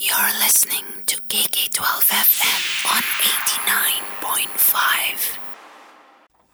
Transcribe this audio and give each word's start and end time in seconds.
You're 0.00 0.32
listening 0.38 0.84
to 1.06 1.20
KK12FM 1.22 2.94
on 2.94 3.02
89.5. 3.02 5.47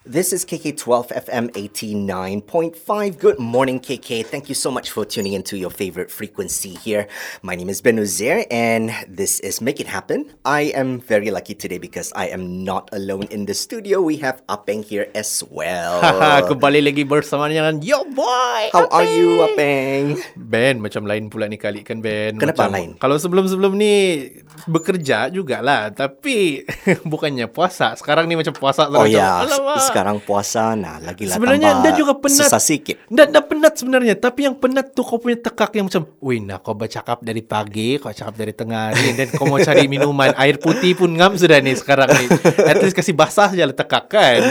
This 0.05 0.37
is 0.37 0.45
KK12 0.45 1.17
FM 1.17 1.49
89.5. 1.57 2.77
Good 3.17 3.41
morning, 3.41 3.81
KK. 3.81 4.29
Thank 4.29 4.53
you 4.53 4.55
so 4.55 4.69
much 4.69 4.93
for 4.93 5.09
tuning 5.09 5.33
into 5.33 5.57
your 5.57 5.73
favorite 5.73 6.13
frequency 6.13 6.77
here. 6.77 7.09
My 7.41 7.57
name 7.57 7.73
is 7.73 7.81
Ben 7.81 7.97
Uzair, 7.97 8.45
and 8.53 8.93
this 9.09 9.41
is 9.41 9.65
Make 9.65 9.81
It 9.81 9.89
Happen. 9.89 10.29
I 10.45 10.77
am 10.77 11.01
very 11.01 11.33
lucky 11.33 11.57
today 11.57 11.81
because 11.81 12.13
I 12.13 12.29
am 12.29 12.69
not 12.69 12.93
alone 12.93 13.33
in 13.33 13.49
the 13.49 13.57
studio. 13.57 14.05
We 14.05 14.21
have 14.21 14.45
Apeng 14.45 14.85
here 14.85 15.09
as 15.17 15.41
well. 15.49 16.05
Haha, 16.05 16.45
kembali 16.53 16.85
lagi 16.85 17.09
bersama 17.09 17.49
dengan 17.49 17.81
Yo 17.81 18.05
Boy. 18.05 18.77
How 18.77 18.85
are 18.93 19.09
you, 19.09 19.41
Apeng? 19.41 20.21
Ben, 20.37 20.85
macam 20.85 21.09
lain 21.09 21.33
pula 21.33 21.49
ni 21.49 21.57
kali 21.57 21.81
kan 21.81 22.05
Ben. 22.05 22.37
Kenapa 22.37 22.69
macam, 22.69 22.77
lain? 22.77 22.91
Kalau 23.01 23.17
sebelum-sebelum 23.17 23.73
ni 23.73 24.29
bekerja 24.69 25.33
jugalah, 25.33 25.97
tapi 25.97 26.69
bukannya 27.09 27.49
puasa. 27.49 27.97
Sekarang 27.97 28.29
ni 28.29 28.37
macam 28.37 28.53
puasa. 28.53 28.85
Oh 28.93 29.09
ya, 29.09 29.49
alamak. 29.49 29.94
Sekarang 29.95 30.19
puasa, 30.19 30.75
nah 30.75 30.99
lagilah 30.99 31.39
Sebenarnya 31.39 31.71
tambah 31.79 31.87
dia 31.87 31.93
juga 31.95 32.13
penat. 32.19 32.51
Susah 32.51 32.59
sikit. 32.59 33.07
Dah, 33.07 33.31
dah 33.31 33.47
penat 33.47 33.79
sebenarnya. 33.79 34.19
Tapi 34.19 34.51
yang 34.51 34.59
penat 34.59 34.91
tu 34.91 35.07
kau 35.07 35.23
punya 35.23 35.39
tekak 35.39 35.71
yang 35.79 35.87
macam, 35.87 36.11
Wih, 36.19 36.43
nak 36.43 36.67
kau 36.67 36.75
bercakap 36.75 37.23
dari 37.23 37.47
pagi, 37.47 38.03
kau 38.03 38.11
cakap 38.11 38.35
dari 38.35 38.51
tengah 38.51 38.91
hari, 38.91 39.15
dan 39.15 39.31
kau 39.31 39.47
mau 39.47 39.63
cari 39.63 39.87
minuman. 39.87 40.35
Air 40.43 40.59
putih 40.59 40.99
pun 40.99 41.15
ngam 41.15 41.39
sudah 41.39 41.63
ni 41.63 41.79
sekarang 41.79 42.11
ni. 42.11 42.27
At 42.67 42.83
least 42.83 42.99
kasih 42.99 43.15
basah 43.15 43.55
je 43.55 43.63
lah 43.63 43.71
tekak 43.71 44.11
kan. 44.11 44.43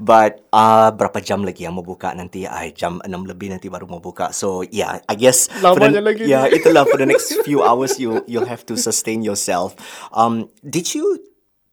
But 0.00 0.48
uh, 0.48 0.88
berapa 0.96 1.20
jam 1.20 1.44
lagi 1.44 1.68
yang 1.68 1.76
mau 1.76 1.84
buka 1.84 2.16
nanti? 2.16 2.48
I 2.48 2.72
jam 2.72 3.04
6 3.04 3.12
lebih 3.28 3.52
nanti 3.52 3.68
baru 3.68 3.84
mau 3.84 4.00
buka. 4.00 4.32
So 4.32 4.64
yeah, 4.64 5.04
I 5.04 5.14
guess 5.14 5.52
Lamanya 5.60 6.00
the, 6.00 6.08
lagi. 6.08 6.24
Yeah, 6.24 6.48
itulah 6.48 6.88
for 6.88 6.96
the 6.96 7.08
next 7.08 7.36
few 7.44 7.60
hours 7.60 8.00
you 8.00 8.24
you'll 8.24 8.48
have 8.48 8.64
to 8.68 8.80
sustain 8.80 9.20
yourself. 9.20 9.76
Um, 10.16 10.48
did 10.64 10.88
you 10.96 11.20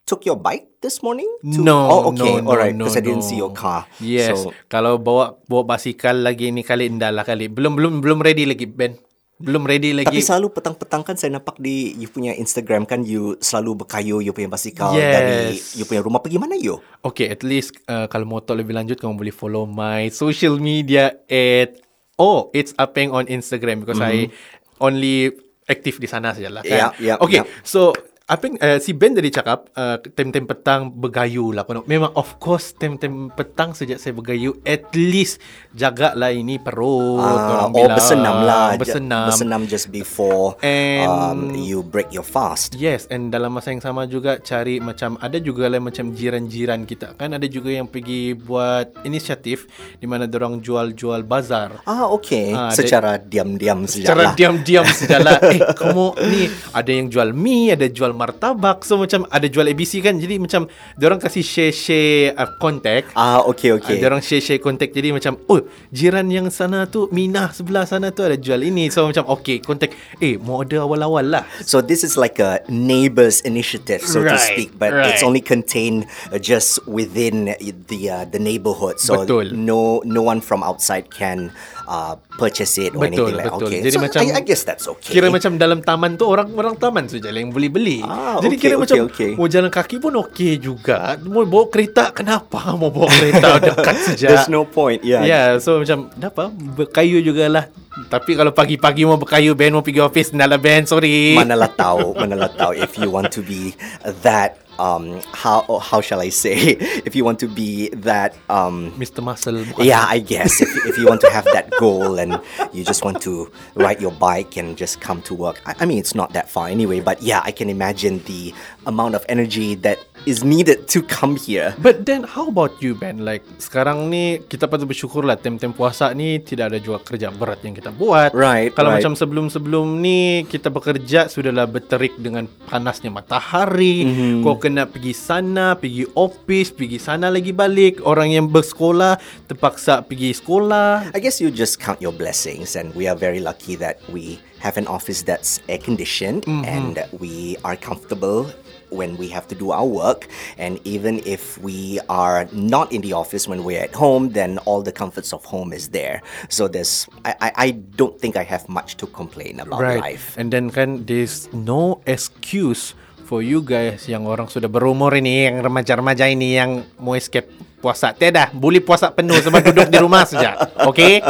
took 0.04 0.24
your 0.24 0.36
bike 0.36 0.68
this 0.80 1.00
morning? 1.00 1.28
to- 1.42 1.60
No, 1.60 1.78
Oh, 1.86 2.02
okay. 2.12 2.40
no, 2.40 2.50
Alright, 2.50 2.72
no, 2.72 2.86
because 2.86 2.98
I 2.98 3.04
didn't 3.04 3.24
no. 3.24 3.30
see 3.30 3.38
your 3.38 3.52
car. 3.52 3.88
Yes. 3.98 4.36
So, 4.36 4.52
Kalau 4.68 4.98
bawa 4.98 5.40
bawa 5.42 5.64
basikal 5.70 6.16
lagi 6.18 6.50
ni 6.50 6.62
kali 6.62 6.88
indah 6.88 7.10
lah 7.10 7.24
kali. 7.24 7.48
Belum 7.48 7.74
belum 7.74 8.00
belum 8.00 8.20
ready 8.20 8.44
lagi 8.44 8.66
Ben. 8.66 9.00
Belum 9.34 9.66
ready 9.66 9.92
tapi 9.92 10.06
lagi. 10.06 10.20
selalu 10.22 10.54
petang-petang 10.54 11.04
kan 11.04 11.16
saya 11.16 11.34
nampak 11.34 11.58
di 11.58 11.92
you 11.98 12.08
punya 12.08 12.32
Instagram 12.32 12.86
kan 12.86 13.02
you 13.02 13.36
selalu 13.40 13.84
berkayu 13.84 14.20
you 14.20 14.32
punya 14.32 14.48
basikal 14.48 14.94
Yes. 14.94 15.10
dari 15.10 15.40
you 15.74 15.84
punya 15.84 16.00
rumah 16.00 16.20
pergi 16.20 16.38
mana 16.38 16.56
you? 16.56 16.80
Okay, 17.02 17.28
at 17.28 17.42
least 17.42 17.76
uh, 17.88 18.06
kalau 18.06 18.24
mau 18.26 18.40
tahu 18.40 18.62
lebih 18.62 18.72
lanjut 18.72 18.96
kamu 18.96 19.18
boleh 19.18 19.34
follow 19.34 19.66
my 19.66 20.08
social 20.10 20.56
media 20.56 21.18
at 21.26 21.76
oh, 22.16 22.52
it's 22.52 22.72
Apeng 22.78 23.10
on 23.10 23.26
Instagram 23.26 23.84
because 23.84 24.00
I 24.00 24.32
only 24.80 25.34
aktif 25.66 25.98
di 25.98 26.06
sana 26.06 26.32
saja 26.32 26.48
lah 26.48 26.62
kan. 26.62 26.72
Yeah, 26.72 26.92
yeah, 27.02 27.18
okay, 27.20 27.44
yeah. 27.44 27.48
so 27.64 27.92
Apeng 28.24 28.56
uh, 28.56 28.80
si 28.80 28.96
Ben 28.96 29.12
tadi 29.12 29.28
cakap 29.28 29.68
uh, 29.76 30.00
tem-tem 30.00 30.48
petang 30.48 30.88
bergayu 30.88 31.52
lah. 31.52 31.68
Kono. 31.68 31.84
Memang 31.84 32.16
of 32.16 32.40
course 32.40 32.72
tem-tem 32.72 33.28
petang 33.28 33.76
sejak 33.76 34.00
saya 34.00 34.16
bergayu 34.16 34.56
at 34.64 34.96
least 34.96 35.44
jagalah 35.76 36.32
ini 36.32 36.56
perut. 36.56 37.20
Ah, 37.20 37.68
orang 37.68 37.72
oh 37.76 37.84
bilang. 37.84 37.98
bersenam 38.00 38.38
lah. 38.48 38.68
Bersenam. 38.80 39.28
Bersenam 39.28 39.62
just 39.68 39.92
before 39.92 40.56
And- 40.64 41.04
um, 41.04 41.40
you 41.52 41.84
break 41.84 42.16
your 42.16 42.24
fast. 42.24 42.80
Yes, 42.80 43.12
and 43.12 43.28
dalam 43.28 43.52
masa 43.52 43.76
yang 43.76 43.84
sama 43.84 44.08
juga 44.08 44.40
cari 44.40 44.80
macam 44.80 45.20
ada 45.20 45.36
juga 45.44 45.68
lah 45.68 45.84
macam 45.84 46.16
jiran-jiran 46.16 46.88
kita 46.88 47.20
kan 47.20 47.36
ada 47.36 47.44
juga 47.52 47.76
yang 47.76 47.92
pergi 47.92 48.40
buat 48.40 49.04
inisiatif 49.04 49.68
di 50.00 50.08
mana 50.08 50.32
orang 50.32 50.64
jual-jual 50.64 51.28
bazar. 51.28 51.84
Ah, 51.84 52.08
okay. 52.08 52.56
Ah, 52.56 52.72
Secara 52.72 53.20
diam-diam 53.20 53.84
Secara 53.84 54.32
sajalah. 54.32 54.34
diam-diam 54.40 54.86
sajalah 54.88 55.36
Eh 55.52 55.60
kamu 55.76 56.06
ni 56.32 56.42
Ada 56.72 56.92
yang 56.96 57.08
jual 57.12 57.30
mie 57.36 57.76
Ada 57.76 57.92
jual 57.92 58.13
martabak 58.14 58.86
So 58.86 58.96
macam 58.96 59.26
Ada 59.28 59.50
jual 59.50 59.68
ABC 59.68 60.00
kan 60.00 60.16
Jadi 60.18 60.38
macam 60.38 60.70
Diorang 60.96 61.20
kasih 61.20 61.42
share-share 61.42 62.38
uh, 62.38 62.50
Contact 62.58 63.12
Ah, 63.14 63.42
okay, 63.44 63.74
Okay. 63.74 63.96
okay. 63.96 63.96
Dia 64.00 64.08
orang 64.08 64.22
share-share 64.22 64.62
kontak 64.62 64.94
Jadi 64.94 65.12
macam 65.12 65.36
Oh 65.50 65.60
jiran 65.90 66.30
yang 66.30 66.48
sana 66.48 66.86
tu 66.86 67.10
Minah 67.10 67.50
sebelah 67.52 67.84
sana 67.84 68.10
tu 68.10 68.22
Ada 68.22 68.38
jual 68.38 68.62
ini 68.64 68.88
So 68.88 69.10
macam 69.10 69.26
Okay 69.42 69.60
kontak 69.60 69.92
Eh 70.22 70.38
mau 70.38 70.62
order 70.62 70.86
awal-awal 70.86 71.26
lah 71.28 71.44
So 71.66 71.82
this 71.82 72.04
is 72.04 72.16
like 72.16 72.38
a 72.38 72.62
neighbors 72.70 73.42
initiative, 73.42 74.02
so 74.02 74.22
to 74.22 74.34
Right, 74.34 74.40
speak, 74.40 74.70
but 74.78 74.94
right. 74.94 75.14
it's 75.14 75.24
only 75.24 75.42
contained 75.42 76.06
uh, 76.32 76.38
just 76.38 76.80
within 76.88 77.54
the 77.60 78.00
uh, 78.10 78.26
the 78.26 78.40
neighborhood. 78.40 79.00
So 79.00 79.24
Betul. 79.26 79.54
no 79.56 80.02
no 80.06 80.22
one 80.22 80.40
from 80.42 80.62
outside 80.62 81.10
can 81.10 81.50
uh, 81.86 82.16
purchase 82.36 82.80
it 82.80 82.92
or 82.96 83.06
Betul, 83.06 83.32
anything 83.32 83.36
like. 83.38 83.48
betul. 83.52 83.68
Okay, 83.68 83.80
Jadi 83.84 83.96
so 83.96 84.04
macam 84.04 84.20
I, 84.24 84.30
I 84.34 84.42
guess 84.44 84.62
that's 84.64 84.86
okay. 84.88 85.12
Kira 85.14 85.28
macam 85.30 85.52
dalam 85.56 85.80
taman 85.80 86.16
tu 86.16 86.26
Orang-orang 86.28 86.76
taman 86.80 87.06
saja 87.08 87.30
lah 87.30 87.40
Yang 87.40 87.52
boleh 87.54 87.70
beli 87.70 88.00
Ah, 88.04 88.40
Jadi 88.40 88.56
okay, 88.56 88.64
kira 88.64 88.76
okay, 88.76 88.84
macam 88.84 88.96
okay. 89.08 89.32
Mau 89.36 89.48
jalan 89.48 89.70
kaki 89.72 89.96
pun 90.00 90.14
okey 90.28 90.54
juga 90.58 91.16
Mau 91.24 91.44
bawa 91.44 91.66
kereta 91.70 92.10
Kenapa 92.12 92.74
mau 92.76 92.90
bawa 92.90 93.08
kereta 93.12 93.50
Dekat 93.68 93.96
saja 94.02 94.28
There's 94.34 94.50
no 94.52 94.64
point. 94.66 95.04
Yeah. 95.04 95.24
Yeah, 95.24 95.46
so 95.60 95.80
macam 95.80 96.10
apa? 96.18 96.50
Berkayu 96.50 97.22
jugalah. 97.22 97.70
Tapi 98.10 98.34
kalau 98.34 98.50
pagi-pagi 98.50 99.06
mau 99.06 99.22
berkayu 99.22 99.54
Ben 99.54 99.70
mau 99.70 99.86
pergi 99.86 100.02
office 100.02 100.34
Nala 100.34 100.58
Ben, 100.58 100.82
sorry. 100.90 101.38
Manalah 101.38 101.70
tahu, 101.70 102.18
manalah 102.18 102.50
tahu 102.50 102.74
if 102.74 102.98
you 102.98 103.06
want 103.14 103.30
to 103.30 103.46
be 103.46 103.78
that 104.26 104.58
um 104.80 105.22
how 105.34 105.80
how 105.80 106.02
shall 106.02 106.20
I 106.20 106.30
say 106.30 106.56
if 107.06 107.16
you 107.16 107.24
want 107.24 107.40
to 107.40 107.48
be 107.48 107.90
that 107.90 108.36
um 108.50 108.92
Mr. 108.94 109.24
Muscle? 109.24 109.62
Yeah, 109.84 110.06
I 110.08 110.20
guess 110.20 110.62
if, 110.62 110.70
if 110.86 110.98
you 110.98 111.06
want 111.06 111.22
to 111.22 111.30
have 111.30 111.46
that 111.46 111.72
goal 111.80 112.20
and 112.20 112.40
you 112.74 112.84
just 112.84 113.04
want 113.04 113.22
to 113.24 113.52
ride 113.76 114.02
your 114.02 114.12
bike 114.12 114.58
and 114.58 114.78
just 114.78 115.02
come 115.02 115.22
to 115.24 115.34
work. 115.34 115.62
I, 115.66 115.76
I 115.80 115.86
mean, 115.86 115.98
it's 115.98 116.16
not 116.16 116.34
that 116.34 116.50
far 116.50 116.68
anyway, 116.68 117.00
but 117.00 117.22
yeah, 117.22 117.42
I 117.44 117.52
can 117.52 117.70
imagine 117.70 118.24
the 118.24 118.54
amount 118.86 119.16
of 119.16 119.26
energy 119.30 119.76
that 119.76 120.00
is 120.24 120.42
needed 120.42 120.88
to 120.88 121.04
come 121.04 121.36
here. 121.36 121.76
But 121.78 122.06
then 122.06 122.24
how 122.24 122.48
about 122.48 122.80
you 122.80 122.94
Ben? 122.94 123.22
Like 123.22 123.44
sekarang 123.58 124.08
ni 124.08 124.40
kita 124.42 124.66
patut 124.66 124.88
bersyukur 124.88 125.22
lah 125.22 125.36
Tem-tem 125.36 125.72
puasa 125.72 126.12
ni 126.12 126.40
tidak 126.40 126.72
ada 126.72 126.80
juga 126.80 127.02
kerja 127.02 127.28
berat 127.30 127.60
yang 127.62 127.74
kita 127.74 127.90
buat 127.90 128.32
Right, 128.32 128.72
Kalau 128.72 128.92
right. 128.92 129.02
macam 129.02 129.14
sebelum-sebelum 129.14 130.00
ni 130.00 130.44
Kita 130.46 130.68
bekerja 130.68 131.28
sudahlah 131.28 131.66
berterik 131.66 132.16
dengan 132.16 132.48
panasnya 132.68 133.10
matahari 133.10 134.06
Mhm. 134.06 134.42
Kau 134.42 134.56
kena 134.56 134.86
pergi 134.86 135.12
sana 135.12 135.76
Pergi 135.76 136.08
office 136.14 136.72
Pergi 136.72 136.98
sana 136.98 137.28
lagi 137.28 137.52
balik 137.52 138.00
Orang 138.04 138.30
yang 138.30 138.48
bersekolah 138.48 139.20
Terpaksa 139.46 140.02
pergi 140.02 140.32
sekolah 140.32 141.12
I 141.12 141.20
guess 141.20 141.40
you 141.40 141.50
just 141.50 141.78
count 141.78 142.00
your 142.00 142.12
blessings, 142.12 142.74
and 142.74 142.90
we 142.94 143.06
are 143.06 143.16
very 143.16 143.40
lucky 143.40 143.76
that 143.76 144.00
we 144.10 144.40
have 144.60 144.78
an 144.78 144.88
office 144.88 145.20
that's 145.22 145.60
air 145.68 145.78
conditioned 145.78 146.48
and 146.64 146.96
we 147.20 147.60
are 147.62 147.76
comfortable 147.76 148.48
when 148.94 149.18
we 149.18 149.28
have 149.30 149.48
to 149.50 149.56
do 149.56 149.72
our 149.72 149.86
work. 149.86 150.30
And 150.58 150.80
even 150.86 151.20
if 151.26 151.58
we 151.58 152.00
are 152.10 152.48
not 152.54 152.92
in 152.92 153.02
the 153.02 153.14
office 153.14 153.48
when 153.48 153.64
we're 153.64 153.82
at 153.82 153.94
home, 153.94 154.32
then 154.32 154.58
all 154.70 154.82
the 154.82 154.92
comforts 154.94 155.34
of 155.34 155.44
home 155.46 155.74
is 155.74 155.90
there. 155.90 156.22
So 156.50 156.68
there's, 156.68 157.10
I, 157.26 157.36
I, 157.42 157.52
I 157.58 157.68
don't 157.72 158.20
think 158.20 158.38
I 158.38 158.44
have 158.44 158.70
much 158.70 158.98
to 158.98 159.08
complain 159.08 159.60
about 159.60 159.82
life. 159.82 160.38
And 160.38 160.54
then 160.54 160.70
kan 160.70 161.06
there's 161.06 161.52
no 161.54 162.02
excuse 162.06 162.94
for 163.26 163.42
you 163.42 163.64
guys 163.64 164.06
yang 164.06 164.28
orang 164.28 164.52
sudah 164.52 164.68
berumur 164.68 165.16
ini, 165.16 165.50
yang 165.50 165.64
remaja-remaja 165.64 166.28
ini 166.30 166.60
yang 166.60 166.84
mau 167.00 167.16
escape 167.16 167.50
puasa. 167.84 168.16
Tiada, 168.16 168.52
boleh 168.54 168.80
puasa 168.80 169.12
penuh 169.12 169.40
sebab 169.44 169.60
duduk 169.60 169.88
di 169.92 169.98
rumah 170.00 170.24
saja. 170.24 170.56
Okay? 170.94 171.24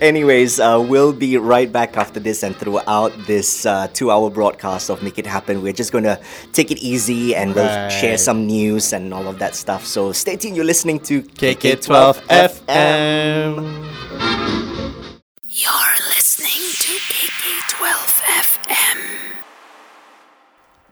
Anyways, 0.00 0.60
uh, 0.60 0.84
we'll 0.86 1.12
be 1.12 1.36
right 1.38 1.70
back 1.70 1.96
after 1.96 2.18
this 2.20 2.42
and 2.42 2.54
throughout 2.56 3.12
this 3.26 3.64
uh, 3.66 3.88
two 3.92 4.10
hour 4.10 4.30
broadcast 4.30 4.90
of 4.90 5.02
Make 5.02 5.18
It 5.18 5.26
Happen. 5.26 5.62
We're 5.62 5.72
just 5.72 5.92
going 5.92 6.04
to 6.04 6.20
take 6.52 6.70
it 6.70 6.78
easy 6.78 7.34
and 7.34 7.54
we'll 7.54 7.64
Right. 7.64 7.88
share 7.90 8.18
some 8.18 8.46
news 8.46 8.92
and 8.92 9.12
all 9.14 9.26
of 9.26 9.38
that 9.38 9.54
stuff. 9.54 9.84
So 9.86 10.12
stay 10.12 10.36
tuned. 10.36 10.56
You're 10.56 10.64
listening 10.64 11.00
to 11.00 11.22
KK12 11.22 12.20
FM. 12.28 13.56
You're 15.48 15.96
listening 16.16 16.64
to 16.84 16.92
KK12 17.12 18.22
FM. 18.42 19.23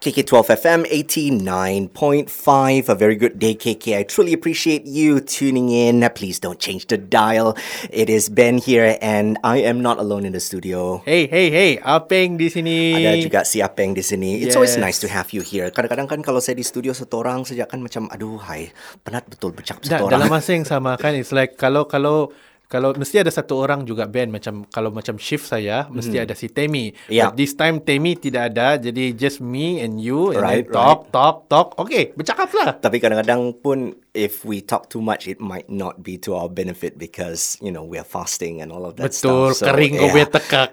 KK12 0.02 0.34
FM 0.58 0.80
89.5. 0.90 2.88
A 2.90 2.94
very 2.98 3.14
good 3.14 3.38
day, 3.38 3.54
KK. 3.54 3.94
I 3.94 4.02
truly 4.02 4.34
appreciate 4.34 4.82
you 4.82 5.22
tuning 5.22 5.70
in. 5.70 6.02
Please 6.18 6.42
don't 6.42 6.58
change 6.58 6.90
the 6.90 6.98
dial. 6.98 7.54
It 7.86 8.10
is 8.10 8.26
Ben 8.26 8.58
here, 8.58 8.98
and 8.98 9.38
I 9.46 9.62
am 9.62 9.78
not 9.78 10.02
alone 10.02 10.26
in 10.26 10.34
the 10.34 10.42
studio. 10.42 11.06
Hey, 11.06 11.30
hey, 11.30 11.54
hey, 11.54 11.78
Apeng 11.86 12.34
di 12.34 12.50
sini. 12.50 12.98
Ada 12.98 13.14
juga 13.22 13.40
si 13.46 13.62
Apeng 13.62 13.94
di 13.94 14.02
sini. 14.02 14.42
It's 14.42 14.58
always 14.58 14.74
nice 14.74 14.98
to 14.98 15.06
have 15.06 15.30
you 15.30 15.38
here. 15.38 15.70
Kadang-kadang 15.70 16.10
kan 16.10 16.20
kalau 16.26 16.42
saya 16.42 16.58
di 16.58 16.66
studio 16.66 16.90
seorang 16.90 17.46
saja 17.46 17.70
kan 17.70 17.78
macam 17.78 18.10
aduh 18.10 18.42
hai 18.50 18.74
penat 19.06 19.22
betul 19.30 19.54
bercakap 19.54 19.86
Da, 19.86 20.02
seorang. 20.02 20.18
dalam 20.18 20.26
masa 20.26 20.50
yang 20.50 20.66
sama 20.66 20.98
kan 20.98 21.14
it's 21.14 21.30
like 21.30 21.54
kalau 21.54 21.86
kalau 21.86 22.34
kalau 22.72 22.96
mesti 22.96 23.20
ada 23.20 23.28
satu 23.28 23.60
orang 23.60 23.84
juga 23.84 24.08
Ben 24.08 24.32
macam 24.32 24.64
kalau 24.72 24.88
macam 24.88 25.20
shift 25.20 25.44
saya 25.44 25.84
mesti 25.92 26.16
ada 26.16 26.32
si 26.32 26.48
Temi. 26.48 26.96
Yeah. 27.12 27.28
But 27.28 27.36
this 27.36 27.52
time 27.52 27.84
Temi 27.84 28.16
tidak 28.16 28.56
ada 28.56 28.80
jadi 28.80 29.12
just 29.12 29.44
me 29.44 29.84
and 29.84 30.00
you 30.00 30.32
and 30.32 30.40
Right, 30.40 30.64
then 30.64 30.72
talk 30.72 31.12
talk 31.12 31.52
talk. 31.52 31.76
Okay, 31.76 32.16
bercakap 32.16 32.48
lah. 32.56 32.80
Tapi 32.80 32.96
kadang-kadang 32.96 33.60
pun 33.60 33.92
if 34.16 34.40
we 34.48 34.64
talk 34.64 34.88
too 34.88 35.04
much 35.04 35.28
it 35.28 35.36
might 35.36 35.68
not 35.68 36.00
be 36.00 36.16
to 36.24 36.32
our 36.32 36.48
benefit 36.48 36.96
because 36.96 37.60
you 37.60 37.68
know 37.68 37.84
we 37.84 38.00
are 38.00 38.08
fasting 38.08 38.64
and 38.64 38.72
all 38.72 38.88
of 38.88 38.96
that 38.96 39.12
Betul, 39.12 39.52
stuff. 39.52 39.68
So, 39.68 39.76
kering 39.76 40.00
kau 40.00 40.08
yeah. 40.08 40.14
punya 40.16 40.28
tekak. 40.32 40.70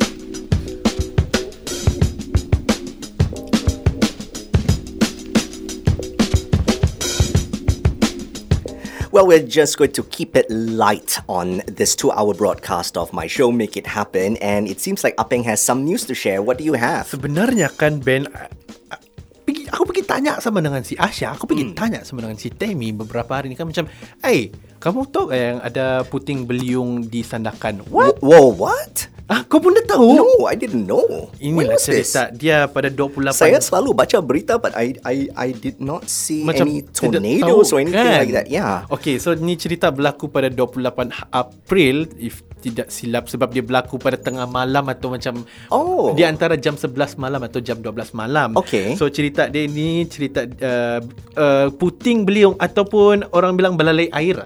Well, 9.10 9.26
we're 9.26 9.42
just 9.42 9.74
going 9.74 9.90
to 9.98 10.06
keep 10.06 10.38
it 10.38 10.46
light 10.46 11.18
on 11.26 11.66
this 11.66 11.98
two 11.98 12.14
hour 12.14 12.30
broadcast 12.30 12.94
of 12.94 13.10
my 13.10 13.26
show, 13.26 13.50
Make 13.50 13.74
It 13.74 13.90
Happen. 13.90 14.38
And 14.38 14.70
it 14.70 14.78
seems 14.78 15.02
like 15.02 15.18
Apeng 15.18 15.42
has 15.50 15.58
some 15.58 15.82
news 15.82 16.06
to 16.06 16.14
share. 16.14 16.46
What 16.46 16.62
do 16.62 16.64
you 16.64 16.78
have? 16.78 17.10
Sebenarnya 17.10 17.74
kan 17.74 17.98
Ben 17.98 18.30
pergi, 19.42 19.66
aku 19.66 19.82
pergi 19.90 20.06
tanya 20.06 20.38
sama 20.38 20.62
dengan 20.62 20.86
si 20.86 20.94
Asya, 20.94 21.34
aku 21.34 21.50
pergi 21.50 21.74
tanya 21.74 22.06
sama 22.06 22.22
dengan 22.22 22.38
si 22.38 22.54
Temi 22.54 22.94
beberapa 22.94 23.34
hari 23.34 23.50
ni 23.50 23.58
kan 23.58 23.66
macam, 23.66 23.90
"Hey, 24.22 24.54
kamu 24.78 25.10
tahu 25.10 25.34
tak 25.34 25.42
yang 25.42 25.58
ada 25.58 26.06
puting 26.06 26.46
beliung 26.46 27.10
di 27.10 27.26
Sandakan?" 27.26 27.82
What? 27.90 28.22
Whoa, 28.22 28.46
what? 28.54 29.09
Ah, 29.30 29.46
kau 29.46 29.62
pun 29.62 29.70
dah 29.70 29.86
tahu? 29.86 30.10
No, 30.18 30.26
I 30.42 30.58
didn't 30.58 30.90
know. 30.90 31.30
Inilah 31.38 31.78
this? 31.78 31.86
cerita 31.86 32.34
dia 32.34 32.66
pada 32.66 32.90
28 32.90 33.30
Saya 33.30 33.62
selalu 33.62 33.94
baca 33.94 34.18
berita 34.18 34.58
but 34.58 34.74
I 34.74 34.98
I 35.06 35.16
I 35.30 35.48
did 35.54 35.78
not 35.78 36.10
see 36.10 36.42
any 36.42 36.82
tidak 36.82 37.22
tornadoes 37.22 37.70
tahu, 37.70 37.78
or 37.78 37.80
anything 37.80 38.10
kan? 38.10 38.20
like 38.20 38.34
that. 38.34 38.46
Yeah. 38.50 38.90
Okay, 38.90 39.22
so 39.22 39.30
ni 39.32 39.54
cerita 39.54 39.88
berlaku 39.88 40.26
pada 40.26 40.50
28 40.50 41.14
April 41.30 42.10
if 42.18 42.42
tidak 42.60 42.90
silap 42.90 43.24
sebab 43.24 43.54
dia 43.54 43.62
berlaku 43.62 43.96
pada 43.96 44.18
tengah 44.18 44.44
malam 44.44 44.90
atau 44.90 45.14
macam 45.14 45.46
Oh. 45.70 46.12
di 46.12 46.26
antara 46.26 46.58
jam 46.58 46.74
11 46.74 47.14
malam 47.16 47.40
atau 47.40 47.62
jam 47.62 47.78
12 47.78 48.10
malam. 48.12 48.52
Okay. 48.58 48.98
So 48.98 49.06
cerita 49.08 49.46
dia 49.46 49.64
ni 49.64 50.04
cerita 50.04 50.42
uh, 50.44 51.00
uh, 51.38 51.68
puting 51.72 52.26
beliung 52.26 52.58
ataupun 52.58 53.30
orang 53.30 53.54
bilang 53.54 53.78
belalai 53.78 54.10
air. 54.10 54.44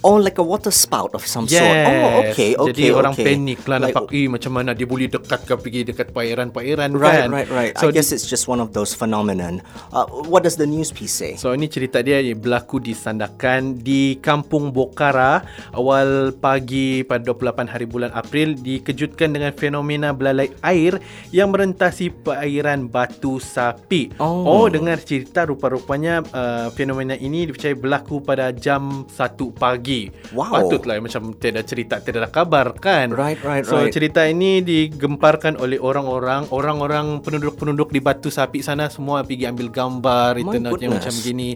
Oh, 0.00 0.16
like 0.16 0.40
a 0.40 0.46
water 0.46 0.72
spout 0.72 1.12
of 1.12 1.28
some 1.28 1.44
sort. 1.44 1.60
Yes. 1.60 1.84
Oh, 1.84 2.24
okay, 2.24 2.56
okay. 2.56 2.72
Jadi 2.72 2.84
orang 2.88 3.12
okay. 3.12 3.24
panik 3.26 3.60
lah 3.68 3.76
Like- 3.76 3.92
nampak 3.92 4.16
eh 4.16 4.26
macam 4.32 4.52
mana 4.56 4.70
dia 4.72 4.88
boleh 4.88 5.12
dekat 5.12 5.40
ke 5.44 5.54
pergi 5.60 5.80
dekat 5.84 6.08
perairan-perairan 6.16 6.96
Right, 6.96 7.26
kan. 7.26 7.28
right, 7.28 7.50
right. 7.52 7.72
So 7.76 7.88
I 7.88 7.92
guess 7.92 8.08
it's 8.08 8.24
just 8.24 8.48
one 8.48 8.64
of 8.64 8.72
those 8.72 8.96
phenomenon. 8.96 9.60
Uh, 9.92 10.08
what 10.24 10.46
does 10.46 10.56
the 10.56 10.64
news 10.64 10.88
piece 10.88 11.12
say? 11.12 11.36
So 11.36 11.52
ini 11.52 11.68
cerita 11.68 12.00
dia 12.00 12.24
yang 12.24 12.40
berlaku 12.40 12.80
di 12.80 12.96
Sandakan 12.96 13.76
di 13.76 14.16
Kampung 14.24 14.72
Bokara 14.72 15.44
awal 15.76 16.32
pagi 16.32 17.04
pada 17.04 17.20
28 17.20 17.68
hari 17.68 17.84
bulan 17.84 18.10
April 18.16 18.56
dikejutkan 18.56 19.36
dengan 19.36 19.52
fenomena 19.52 20.16
belalai 20.16 20.48
air 20.64 20.96
yang 21.28 21.52
merentasi 21.52 22.08
perairan 22.24 22.88
Batu 22.88 23.36
Sapi. 23.36 24.16
Oh. 24.16 24.46
oh 24.48 24.66
dengar 24.72 24.96
cerita 25.04 25.44
rupa-rupanya 25.44 26.24
uh, 26.32 26.68
fenomena 26.72 27.18
ini 27.18 27.44
dipercayai 27.50 27.76
berlaku 27.76 28.24
pada 28.24 28.48
jam 28.54 29.04
1 29.04 29.60
pagi. 29.60 29.89
Wow. 30.30 30.52
Patutlah 30.54 30.98
macam 31.02 31.34
tiada 31.34 31.62
cerita 31.62 31.98
tiada 31.98 32.28
kabar 32.30 32.72
kan. 32.78 33.10
Right, 33.10 33.38
right, 33.42 33.64
so, 33.66 33.78
right. 33.78 33.90
cerita 33.90 34.24
ini 34.24 34.62
digemparkan 34.62 35.58
oleh 35.58 35.76
orang-orang 35.76 36.46
orang-orang 36.50 37.18
penduduk-penduduk 37.20 37.90
di 37.90 38.00
Batu 38.00 38.30
Sapi 38.30 38.62
sana 38.62 38.86
semua 38.88 39.22
pergi 39.22 39.44
ambil 39.46 39.68
gambar 39.68 40.38
My 40.38 40.42
internetnya 40.46 40.88
goodness. 40.88 41.04
macam 41.04 41.14
gini. 41.20 41.48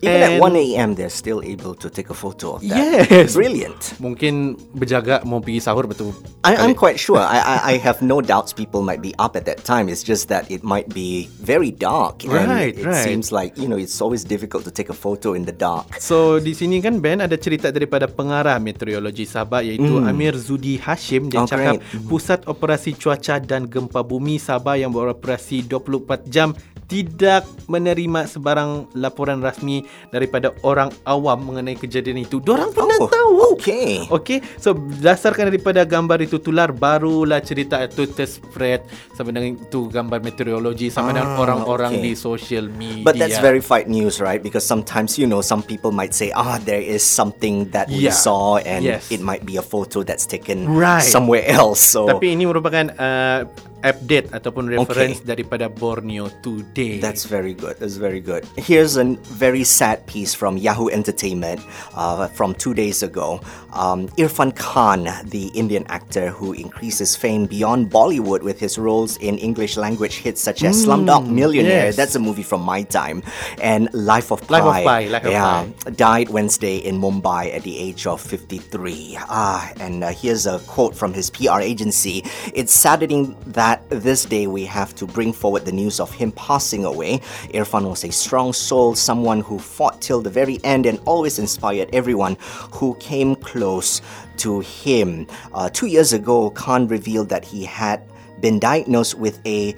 Even 0.00 0.20
at 0.22 0.30
And 0.30 0.56
1 0.56 0.64
a.m., 0.64 0.88
they're 0.94 1.12
still 1.12 1.42
able 1.42 1.74
to 1.76 1.90
take 1.90 2.08
a 2.08 2.16
photo 2.16 2.56
of 2.56 2.62
that. 2.64 2.78
Yes. 3.10 3.34
Brilliant. 3.34 3.98
Mungkin 3.98 4.56
berjaga 4.72 5.20
mau 5.26 5.42
pergi 5.42 5.60
sahur 5.60 5.84
betul. 5.84 6.14
I, 6.46 6.56
I'm 6.56 6.72
quite 6.72 6.96
sure. 6.96 7.20
I, 7.20 7.38
I 7.38 7.56
I 7.70 7.74
have 7.82 8.00
no 8.00 8.24
doubts 8.24 8.50
people 8.50 8.80
might 8.80 9.00
be 9.00 9.12
up 9.20 9.36
at 9.36 9.44
that 9.44 9.62
time. 9.62 9.86
It's 9.88 10.00
just 10.02 10.32
that 10.32 10.48
it 10.48 10.64
might 10.64 10.88
be 10.88 11.28
very 11.38 11.70
dark, 11.70 12.24
and 12.24 12.48
Right, 12.50 12.74
it 12.74 12.86
right. 12.86 13.04
seems 13.04 13.30
like 13.30 13.54
you 13.60 13.68
know 13.68 13.76
it's 13.76 14.00
always 14.00 14.24
difficult 14.24 14.64
to 14.64 14.72
take 14.72 14.88
a 14.88 14.96
photo 14.96 15.36
in 15.36 15.44
the 15.44 15.52
dark. 15.54 15.86
So 16.00 16.40
di 16.40 16.56
sini 16.56 16.80
kan 16.80 16.98
Ben 16.98 17.20
ada 17.20 17.36
cerita 17.36 17.68
daripada 17.80 18.04
pengarah 18.04 18.60
meteorologi 18.60 19.24
Sabah 19.24 19.64
iaitu 19.64 20.04
Amir 20.04 20.36
Zudi 20.36 20.76
Hashim 20.76 21.32
dia 21.32 21.40
Hmm. 21.40 21.48
Oh, 21.48 21.48
cakap 21.48 21.74
pusat 22.04 22.40
operasi 22.44 22.92
cuaca 22.92 23.40
dan 23.40 23.64
gempa 23.64 24.04
bumi 24.04 24.36
Sabah 24.36 24.76
yang 24.76 24.92
beroperasi 24.92 25.64
24 25.64 26.28
jam 26.28 26.52
tidak 26.90 27.46
menerima 27.70 28.26
sebarang 28.26 28.90
laporan 28.98 29.38
rasmi 29.38 29.80
daripada 30.10 30.50
orang 30.66 30.90
awam 31.06 31.38
mengenai 31.46 31.78
kejadian 31.78 32.26
itu. 32.26 32.42
Diorang 32.42 32.74
pun 32.74 32.90
Oh, 32.90 33.06
tahu. 33.06 33.54
okay. 33.54 34.02
Okey, 34.10 34.42
so 34.58 34.74
berdasarkan 34.74 35.48
daripada 35.48 35.86
gambar 35.86 36.20
itu 36.20 36.36
tular 36.36 36.74
barulah 36.74 37.38
cerita 37.38 37.78
itu 37.80 38.10
terspread 38.10 38.82
sama 39.14 39.30
dengan 39.30 39.54
itu 39.54 39.86
gambar 39.86 40.18
meteorologi 40.20 40.90
sama 40.90 41.14
dengan 41.14 41.32
Ah, 41.32 41.40
orang-orang 41.40 41.96
okay. 41.96 42.04
di 42.04 42.12
social 42.12 42.66
media. 42.66 43.06
But 43.06 43.16
that's 43.16 43.38
verified 43.38 43.86
news, 43.86 44.18
right? 44.18 44.42
Because 44.42 44.66
sometimes, 44.66 45.14
you 45.14 45.30
know, 45.30 45.40
some 45.40 45.62
people 45.62 45.94
might 45.94 46.12
say, 46.12 46.34
ah, 46.34 46.58
there 46.58 46.82
is 46.82 47.00
something 47.00 47.70
that 47.70 47.86
we 47.86 48.10
Yeah. 48.10 48.18
saw 48.18 48.58
and 48.58 48.82
Yes. 48.82 49.06
it 49.08 49.22
might 49.22 49.46
be 49.46 49.54
a 49.54 49.64
photo 49.64 50.02
that's 50.02 50.26
taken 50.26 50.66
Right. 50.66 51.06
somewhere 51.06 51.46
else. 51.46 51.78
So 51.80 52.10
Tapi 52.10 52.34
ini 52.34 52.44
merupakan 52.44 52.90
uh, 52.98 53.46
update 53.82 54.28
ataupun 54.32 54.68
reference 54.68 55.20
daripada 55.20 55.68
Borneo 55.68 56.28
Today. 56.42 56.98
That's 57.00 57.24
very 57.24 57.54
good. 57.54 57.76
That's 57.78 57.96
very 57.96 58.20
good. 58.20 58.44
Here's 58.56 58.96
a 58.96 59.16
very 59.36 59.64
sad 59.64 60.04
piece 60.06 60.34
from 60.34 60.56
Yahoo 60.56 60.88
Entertainment 60.90 61.60
uh, 61.94 62.28
from 62.28 62.54
two 62.54 62.74
days 62.74 63.02
ago. 63.02 63.40
Um, 63.72 64.08
Irfan 64.18 64.54
Khan, 64.56 65.08
the 65.30 65.48
Indian 65.54 65.86
actor 65.88 66.28
who 66.30 66.52
increases 66.52 67.14
fame 67.14 67.46
beyond 67.46 67.90
Bollywood 67.90 68.42
with 68.42 68.58
his 68.58 68.78
roles 68.78 69.16
in 69.18 69.38
English 69.38 69.76
language 69.76 70.18
hits 70.18 70.40
such 70.40 70.64
as 70.64 70.84
Slumdog 70.84 71.30
Millionaire. 71.30 71.94
yes. 71.94 71.96
That's 71.96 72.14
a 72.14 72.22
movie 72.22 72.42
from 72.42 72.62
my 72.62 72.82
time. 72.82 73.22
And 73.62 73.88
Life 73.94 74.32
of 74.32 74.42
Pi. 74.46 74.58
Life 74.58 74.66
of 74.66 74.84
Pi, 74.84 75.00
Life 75.06 75.24
of 75.24 75.32
yeah, 75.32 75.66
Pi. 75.84 75.90
died 75.90 76.28
Wednesday 76.30 76.76
in 76.78 76.98
Mumbai 76.98 77.54
at 77.54 77.62
the 77.62 77.78
age 77.78 78.06
of 78.06 78.20
53. 78.20 79.16
Ah, 79.30 79.70
and 79.78 80.02
uh, 80.02 80.10
here's 80.10 80.46
a 80.46 80.58
quote 80.66 80.94
from 80.96 81.14
his 81.14 81.30
PR 81.30 81.60
agency. 81.60 82.24
It's 82.52 82.74
saddening 82.74 83.36
that 83.46 83.69
this 83.88 84.24
day 84.24 84.46
we 84.46 84.64
have 84.64 84.94
to 84.96 85.06
bring 85.06 85.32
forward 85.32 85.64
the 85.64 85.72
news 85.72 86.00
of 86.00 86.12
him 86.12 86.32
passing 86.32 86.84
away. 86.84 87.18
Irfan 87.54 87.88
was 87.88 88.04
a 88.04 88.12
strong 88.12 88.52
soul, 88.52 88.94
someone 88.94 89.40
who 89.40 89.58
fought 89.58 90.00
till 90.00 90.20
the 90.20 90.30
very 90.30 90.58
end 90.64 90.86
and 90.86 90.98
always 91.04 91.38
inspired 91.38 91.88
everyone 91.92 92.36
who 92.72 92.94
came 92.96 93.34
close 93.36 94.00
to 94.38 94.60
him. 94.60 95.26
Uh, 95.52 95.68
two 95.70 95.86
years 95.86 96.12
ago, 96.12 96.50
Khan 96.50 96.88
revealed 96.88 97.28
that 97.28 97.44
he 97.44 97.64
had 97.64 98.02
been 98.40 98.58
diagnosed 98.58 99.14
with 99.14 99.40
a 99.46 99.74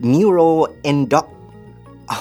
neuroendoc 0.00 1.33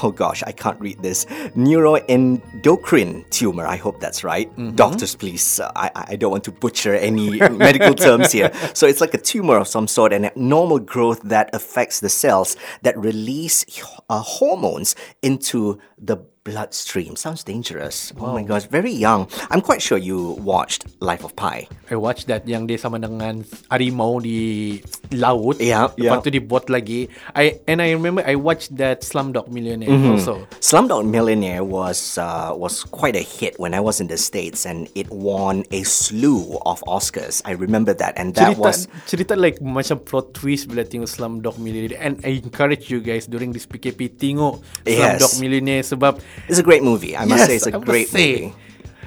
oh 0.03 0.11
gosh, 0.11 0.43
I 0.43 0.51
can't 0.51 0.79
read 0.79 1.01
this. 1.01 1.25
Neuroendocrine 1.55 3.29
tumor. 3.29 3.65
I 3.65 3.75
hope 3.75 3.99
that's 3.99 4.23
right. 4.23 4.49
Doctors, 4.75 5.15
please. 5.15 5.59
uh, 5.59 5.71
I, 5.75 5.91
I 5.95 6.15
don't 6.15 6.31
want 6.31 6.43
to 6.45 6.51
butcher 6.51 6.93
any 6.95 7.39
medical 7.39 7.93
terms 7.93 8.31
here. 8.31 8.51
So 8.73 8.87
it's 8.87 9.01
like 9.01 9.13
a 9.13 9.17
tumor 9.17 9.57
of 9.57 9.67
some 9.67 9.87
sort, 9.87 10.13
an 10.13 10.25
abnormal 10.25 10.79
growth 10.79 11.21
that 11.23 11.49
affects 11.53 11.99
the 11.99 12.09
cells 12.09 12.55
that 12.81 12.97
release 12.97 13.65
uh, 14.09 14.19
hormones 14.21 14.95
into 15.21 15.79
the 15.97 16.17
bloodstream. 16.43 17.15
Sounds 17.15 17.43
dangerous. 17.43 18.11
Oh 18.19 18.33
my 18.33 18.43
gosh, 18.43 18.65
very 18.67 18.91
young. 18.91 19.27
I'm 19.49 19.61
quite 19.61 19.81
sure 19.81 19.97
you 19.97 20.35
watched 20.43 20.85
Life 20.99 21.23
of 21.23 21.35
Pi. 21.35 21.67
I 21.89 21.95
watched 21.95 22.27
that 22.27 22.43
yang 22.47 22.67
dia 22.67 22.75
sama 22.75 22.99
dengan 22.99 23.47
harimau 23.71 24.19
di 24.19 24.83
laut. 25.15 25.59
Yeah, 25.63 25.95
Lepas 25.95 26.19
yeah. 26.19 26.19
tu 26.19 26.29
dibuat 26.29 26.67
lagi. 26.67 27.07
I 27.31 27.63
and 27.67 27.79
I 27.79 27.95
remember 27.95 28.23
I 28.27 28.35
watched 28.35 28.75
that 28.77 29.01
Slumdog 29.01 29.47
Millionaire 29.47 29.91
Mm-hmm. 29.93 30.19
also. 30.19 30.43
Slumdog 30.59 31.07
Millionaire 31.07 31.63
was 31.63 32.17
uh, 32.19 32.51
was 32.51 32.83
quite 32.83 33.15
a 33.15 33.23
hit 33.23 33.55
when 33.55 33.71
I 33.71 33.79
was 33.79 34.03
in 34.03 34.07
the 34.11 34.17
states, 34.19 34.65
and 34.67 34.91
it 34.95 35.07
won 35.11 35.63
a 35.71 35.83
slew 35.87 36.59
of 36.67 36.83
Oscars. 36.89 37.39
I 37.47 37.55
remember 37.55 37.93
that, 37.95 38.19
and 38.19 38.35
that 38.35 38.55
cerita 38.55 38.59
was 38.59 38.77
cerita 39.07 39.33
like 39.39 39.63
macam 39.63 40.01
plot 40.03 40.35
twist 40.35 40.67
bila 40.67 40.83
tengok 40.83 41.07
Slumdog 41.07 41.55
Millionaire 41.55 41.95
and 42.03 42.19
I 42.27 42.41
encourage 42.41 42.91
you 42.91 42.99
guys 42.99 43.27
during 43.31 43.55
this 43.55 43.63
PKP 43.63 44.19
tengok 44.19 44.59
Yes. 44.83 45.21
Slumdog 45.21 45.33
Millionaire 45.39 45.85
sebab 45.85 46.17
it's 46.47 46.59
a 46.59 46.65
great 46.65 46.81
movie. 46.81 47.13
I 47.13 47.23
must 47.23 47.45
say 47.45 47.57
it's 47.57 47.67
a 47.67 47.75
I 47.75 47.79
great 47.79 48.09
say. 48.09 48.49
movie. 48.49 48.61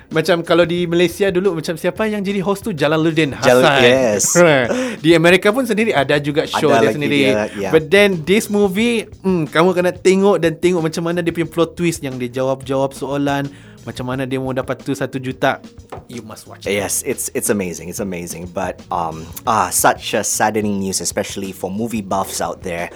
Macam 0.07 0.39
kalau 0.47 0.63
di 0.63 0.87
Malaysia 0.87 1.35
dulu 1.35 1.59
macam 1.59 1.75
siapa 1.75 2.07
yang 2.07 2.23
jadi 2.23 2.39
host 2.39 2.63
tu 2.63 2.71
Jalaluddin 2.71 3.35
Jal- 3.43 3.59
Hassan. 3.59 3.83
yes. 3.83 4.23
di 5.05 5.11
Amerika 5.13 5.51
pun 5.51 5.67
sendiri 5.67 5.91
ada 5.91 6.15
juga 6.23 6.47
show 6.47 6.71
Ada 6.71 6.79
dia 6.79 6.91
sendiri. 6.95 7.21
dia, 7.27 7.51
yeah. 7.59 7.73
But 7.75 7.91
then 7.91 8.23
this 8.23 8.47
movie, 8.47 9.11
hmm, 9.27 9.51
kamu 9.51 9.75
kena 9.75 9.91
tengok 9.91 10.39
dan 10.39 10.55
tengok 10.55 10.87
macam 10.87 11.11
mana 11.11 11.27
dia 11.27 11.35
punya 11.35 11.51
plot 11.51 11.75
twist 11.75 12.07
yang 12.07 12.23
dia 12.23 12.31
jawab-jawab 12.31 12.95
soalan, 12.95 13.51
macam 13.87 14.11
mana 14.11 14.27
dia 14.27 14.43
mau 14.43 14.51
dapat 14.51 14.83
tu 14.83 14.93
satu 14.93 15.23
juta. 15.23 15.63
You 16.11 16.27
must 16.27 16.51
watch 16.51 16.67
it. 16.67 16.75
Yes, 16.75 17.07
it's 17.07 17.31
it's 17.39 17.49
amazing. 17.49 17.87
It's 17.89 18.03
amazing. 18.03 18.51
But 18.51 18.83
um 18.91 19.23
ah 19.47 19.71
such 19.71 20.13
a 20.13 20.27
saddening 20.27 20.83
news, 20.83 20.99
especially 20.99 21.55
for 21.55 21.71
movie 21.71 22.03
buffs 22.03 22.43
out 22.43 22.67
there. 22.67 22.91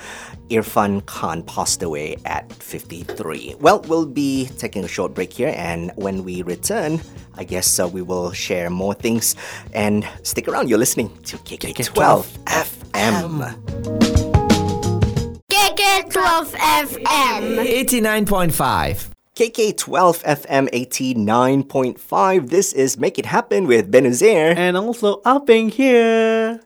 Irfan 0.51 1.07
Khan 1.07 1.47
passed 1.47 1.79
away 1.87 2.19
at 2.27 2.51
53. 2.53 3.63
Well, 3.63 3.87
we'll 3.87 4.05
be 4.07 4.51
taking 4.59 4.83
a 4.83 4.91
short 4.91 5.15
break 5.15 5.33
here, 5.33 5.55
and 5.55 5.95
when 5.95 6.27
we 6.27 6.43
return, 6.43 6.99
I 7.39 7.47
guess 7.47 7.79
uh, 7.79 7.87
we 7.87 8.03
will 8.03 8.35
share 8.35 8.69
more 8.69 8.95
things. 8.95 9.39
And 9.73 10.03
stick 10.27 10.51
around. 10.51 10.69
You're 10.69 10.83
listening 10.83 11.15
to 11.31 11.39
KK12 11.39 12.27
FM. 12.51 13.55
KK12 15.47 16.51
FM. 16.59 17.43
89.5. 18.51 19.10
KK12 19.41 20.21
FM 20.21 20.69
89.5. 20.69 22.51
This 22.51 22.75
is 22.75 22.99
Make 22.99 23.19
It 23.19 23.25
Happen 23.25 23.67
with 23.67 23.91
Ben 23.91 24.05
Uzair. 24.05 24.55
And 24.55 24.77
also 24.77 25.23
Apeng 25.23 25.73
here. 25.73 26.61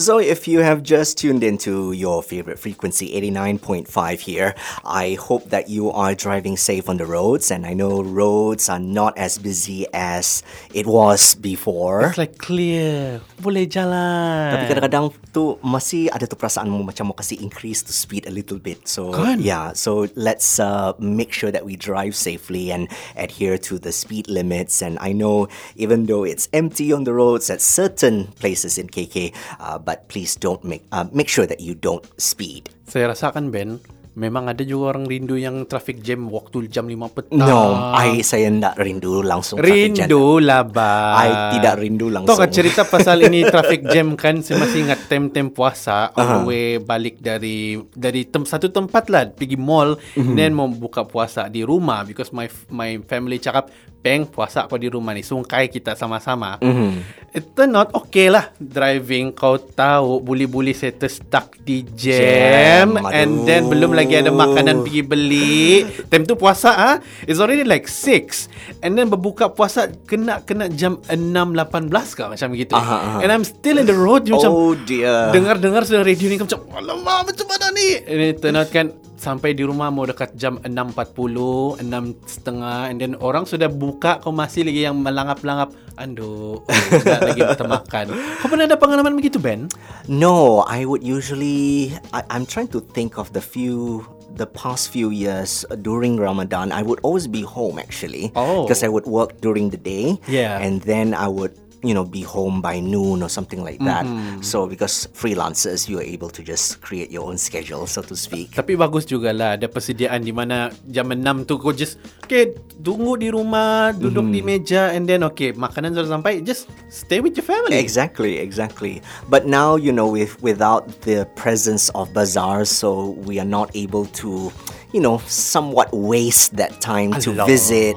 So, 0.00 0.16
if 0.16 0.48
you 0.48 0.64
have 0.64 0.80
just 0.80 1.20
tuned 1.20 1.44
into 1.44 1.92
your 1.92 2.24
favorite 2.24 2.58
frequency, 2.58 3.12
89.5 3.20 3.84
here, 4.24 4.56
I 4.80 5.20
hope 5.20 5.52
that 5.52 5.68
you 5.68 5.92
are 5.92 6.16
driving 6.16 6.56
safe 6.56 6.88
on 6.88 6.96
the 6.96 7.04
roads. 7.04 7.52
And 7.52 7.68
I 7.68 7.76
know 7.76 8.00
roads 8.00 8.72
are 8.72 8.80
not 8.80 9.12
as 9.20 9.36
busy 9.36 9.84
as 9.92 10.42
it 10.72 10.88
was 10.88 11.36
before. 11.36 12.08
It's 12.08 12.16
like 12.16 12.40
clear. 12.40 13.20
Boleh 13.44 13.68
jalan. 13.68 14.56
Tapi 14.56 14.64
kadang-kadang 14.72 15.12
tu 15.30 15.58
masih 15.62 16.10
ada 16.10 16.26
tu 16.26 16.34
perasaanmu 16.34 16.82
macam 16.82 17.10
mau 17.10 17.16
kasih 17.16 17.38
increase 17.38 17.82
to 17.86 17.94
speed 17.94 18.26
a 18.26 18.32
little 18.34 18.58
bit. 18.58 18.86
So 18.86 19.14
Kan? 19.14 19.40
yeah, 19.42 19.72
so 19.72 20.10
let's 20.18 20.58
uh, 20.58 20.92
make 20.98 21.30
sure 21.32 21.50
that 21.54 21.62
we 21.64 21.78
drive 21.78 22.14
safely 22.18 22.70
and 22.74 22.90
adhere 23.14 23.58
to 23.70 23.78
the 23.78 23.94
speed 23.94 24.26
limits. 24.26 24.82
And 24.82 24.98
I 24.98 25.14
know 25.14 25.46
even 25.78 26.06
though 26.06 26.26
it's 26.26 26.50
empty 26.52 26.92
on 26.92 27.04
the 27.06 27.14
roads 27.14 27.50
at 27.50 27.62
certain 27.62 28.34
places 28.42 28.78
in 28.78 28.90
KK, 28.90 29.30
uh, 29.58 29.78
but 29.78 30.10
please 30.10 30.34
don't 30.34 30.62
make 30.66 30.82
uh, 30.90 31.06
make 31.14 31.30
sure 31.30 31.46
that 31.46 31.60
you 31.62 31.74
don't 31.78 32.02
speed. 32.20 32.70
Saya 32.90 33.14
rasakan 33.14 33.54
Ben, 33.54 33.78
memang 34.14 34.50
ada 34.50 34.62
juga 34.62 34.94
orang 34.94 35.06
rindu 35.06 35.38
yang 35.38 35.64
traffic 35.64 36.02
jam 36.02 36.26
waktu 36.28 36.66
jam 36.66 36.90
5 36.90 37.14
petang. 37.14 37.38
No, 37.38 37.94
I 37.94 38.20
saya 38.20 38.50
nak 38.50 38.74
rindu 38.74 39.22
langsung 39.22 39.62
traffic 39.62 39.94
jam. 39.94 40.10
Rindu 40.10 40.42
lah 40.42 40.66
ba. 40.66 41.20
I 41.20 41.30
tidak 41.58 41.78
rindu 41.78 42.10
langsung. 42.10 42.34
Tahu 42.34 42.50
cerita 42.50 42.82
pasal 42.82 43.22
ini 43.22 43.46
traffic 43.46 43.86
jam 43.88 44.18
kan 44.18 44.42
Saya 44.42 44.58
masih 44.58 44.86
ingat 44.86 45.06
tem-tem 45.06 45.48
puasa 45.48 46.10
On 46.14 46.26
the 46.26 46.40
way 46.42 46.66
balik 46.76 47.22
dari 47.22 47.78
Dari 47.92 48.26
tem, 48.26 48.42
satu 48.42 48.68
tempat 48.68 49.06
lah 49.08 49.30
Pergi 49.30 49.54
mall 49.54 49.94
Mhm. 50.16 50.34
Then 50.34 50.52
mau 50.54 50.66
buka 50.66 51.06
puasa 51.06 51.46
di 51.46 51.62
rumah 51.62 52.02
Because 52.02 52.30
my 52.30 52.46
my 52.68 52.98
family 53.06 53.38
cakap 53.38 53.68
Peng 54.00 54.24
puasa 54.24 54.64
kau 54.64 54.80
di 54.80 54.88
rumah 54.88 55.12
ni 55.12 55.20
Sungkai 55.20 55.68
kita 55.68 55.92
sama-sama 55.92 56.56
Mhm. 56.60 57.20
It 57.30 57.54
turned 57.54 57.76
out 57.76 57.92
okay 57.92 58.26
lah 58.26 58.48
Driving 58.56 59.30
kau 59.30 59.54
tahu 59.54 60.18
Buli-buli 60.18 60.72
saya 60.72 60.90
terstuck 60.90 61.60
di 61.60 61.84
jam, 61.86 62.96
Jam, 62.96 63.06
And 63.06 63.44
then 63.44 63.68
aduh. 63.68 63.70
belum 63.70 63.92
lagi 63.92 64.18
ada 64.18 64.32
makanan 64.32 64.82
pergi 64.82 65.02
beli 65.04 65.84
Time 66.08 66.24
tu 66.24 66.34
puasa 66.34 66.70
ah, 66.72 66.96
It's 67.22 67.38
already 67.38 67.62
like 67.62 67.86
6 67.86 68.48
And 68.80 68.96
then 68.96 69.06
berbuka 69.06 69.52
puasa 69.52 69.92
Kena 70.08 70.42
kena 70.42 70.72
jam 70.72 70.98
6.18 71.06 71.86
ke 72.10 72.24
Macam 72.26 72.48
gitu 72.50 72.74
Aha, 72.74 72.96
aha. 72.96 73.18
And 73.20 73.30
I'm 73.30 73.44
still 73.44 73.76
in 73.76 73.86
the 73.86 73.94
road 73.94 74.24
Macam 74.26 74.50
Oh 74.50 74.72
dear. 74.74 75.30
Dengar-dengar 75.30 75.84
sudah 75.84 76.02
radio 76.02 76.26
ni 76.26 76.40
Macam 76.40 76.66
Alamak 76.72 77.30
macam 77.30 77.46
mana 77.46 77.66
ni 77.70 77.88
And 78.00 78.20
it 78.26 78.40
turned 78.40 78.56
out 78.56 78.72
kan 78.72 78.90
Sampai 79.20 79.52
di 79.52 79.68
rumah 79.68 79.92
mau 79.92 80.08
dekat 80.08 80.32
jam 80.32 80.56
6.40 80.64 81.84
6.30 81.84 82.88
And 82.88 82.96
then 82.96 83.12
orang 83.20 83.44
sudah 83.44 83.68
buka 83.68 84.16
Kau 84.24 84.32
masih 84.32 84.64
lagi 84.64 84.88
yang 84.88 84.96
melangap-langap 84.96 85.76
Aduh 86.00 86.64
oh, 86.64 87.20
lagi 87.28 87.44
makan 87.44 88.16
Kau 88.40 88.48
pernah 88.48 88.64
ada 88.64 88.80
pengalaman 88.80 89.12
begitu 89.12 89.36
Ben? 89.36 89.68
No, 90.08 90.64
I 90.66 90.84
would 90.84 91.04
usually. 91.04 91.92
I, 92.12 92.24
I'm 92.30 92.46
trying 92.46 92.68
to 92.68 92.80
think 92.80 93.18
of 93.18 93.32
the 93.32 93.40
few, 93.40 94.06
the 94.34 94.46
past 94.46 94.90
few 94.90 95.10
years 95.10 95.64
during 95.82 96.16
Ramadan. 96.16 96.72
I 96.72 96.82
would 96.82 97.00
always 97.02 97.26
be 97.26 97.42
home 97.42 97.78
actually. 97.78 98.32
Oh. 98.34 98.64
Because 98.64 98.82
I 98.82 98.88
would 98.88 99.06
work 99.06 99.40
during 99.40 99.70
the 99.70 99.76
day. 99.76 100.18
Yeah. 100.26 100.58
And 100.58 100.82
then 100.82 101.14
I 101.14 101.28
would, 101.28 101.52
you 101.82 101.96
know, 101.96 102.04
be 102.04 102.20
home 102.20 102.60
by 102.60 102.80
noon 102.80 103.22
or 103.24 103.28
something 103.28 103.64
like 103.64 103.80
that. 103.80 104.04
Mm-hmm. 104.04 104.44
So 104.44 104.68
because 104.68 105.08
freelancers, 105.16 105.88
you 105.88 105.98
are 105.98 106.06
able 106.06 106.28
to 106.30 106.42
just 106.44 106.80
create 106.80 107.10
your 107.10 107.24
own 107.24 107.40
schedule, 107.40 107.88
so 107.88 108.04
to 108.04 108.16
speak. 108.16 108.52
Tapi 108.52 108.76
bagus 108.76 109.08
jugalah 109.08 109.56
ada 109.56 109.66
persediaan 109.68 110.20
di 110.20 110.32
mana 110.32 110.68
jam 110.88 111.08
6 111.08 111.48
tu 111.48 111.56
kau 111.56 111.72
just 111.72 111.96
okay 112.24 112.52
tunggu 112.80 113.16
di 113.16 113.28
rumah 113.32 113.92
duduk 113.96 114.28
di 114.28 114.40
meja 114.44 114.92
and 114.92 115.08
then 115.08 115.24
okay 115.24 115.52
makanan 115.56 115.96
sudah 115.96 116.20
sampai 116.20 116.44
just 116.44 116.68
stay 116.92 117.20
with 117.20 117.32
your 117.36 117.46
family. 117.46 117.76
Exactly, 117.80 118.36
exactly. 118.36 119.00
But 119.32 119.48
now, 119.48 119.76
you 119.76 119.92
know, 119.92 120.08
with 120.08 120.36
without 120.42 120.88
the 121.02 121.24
presence 121.36 121.88
of 121.96 122.12
bazaars, 122.12 122.68
so 122.68 123.16
we 123.24 123.40
are 123.40 123.48
not 123.48 123.72
able 123.72 124.06
to, 124.20 124.52
you 124.92 125.00
know, 125.00 125.18
somewhat 125.26 125.92
waste 125.92 126.56
that 126.56 126.80
time 126.80 127.12
to 127.20 127.32
visit 127.46 127.96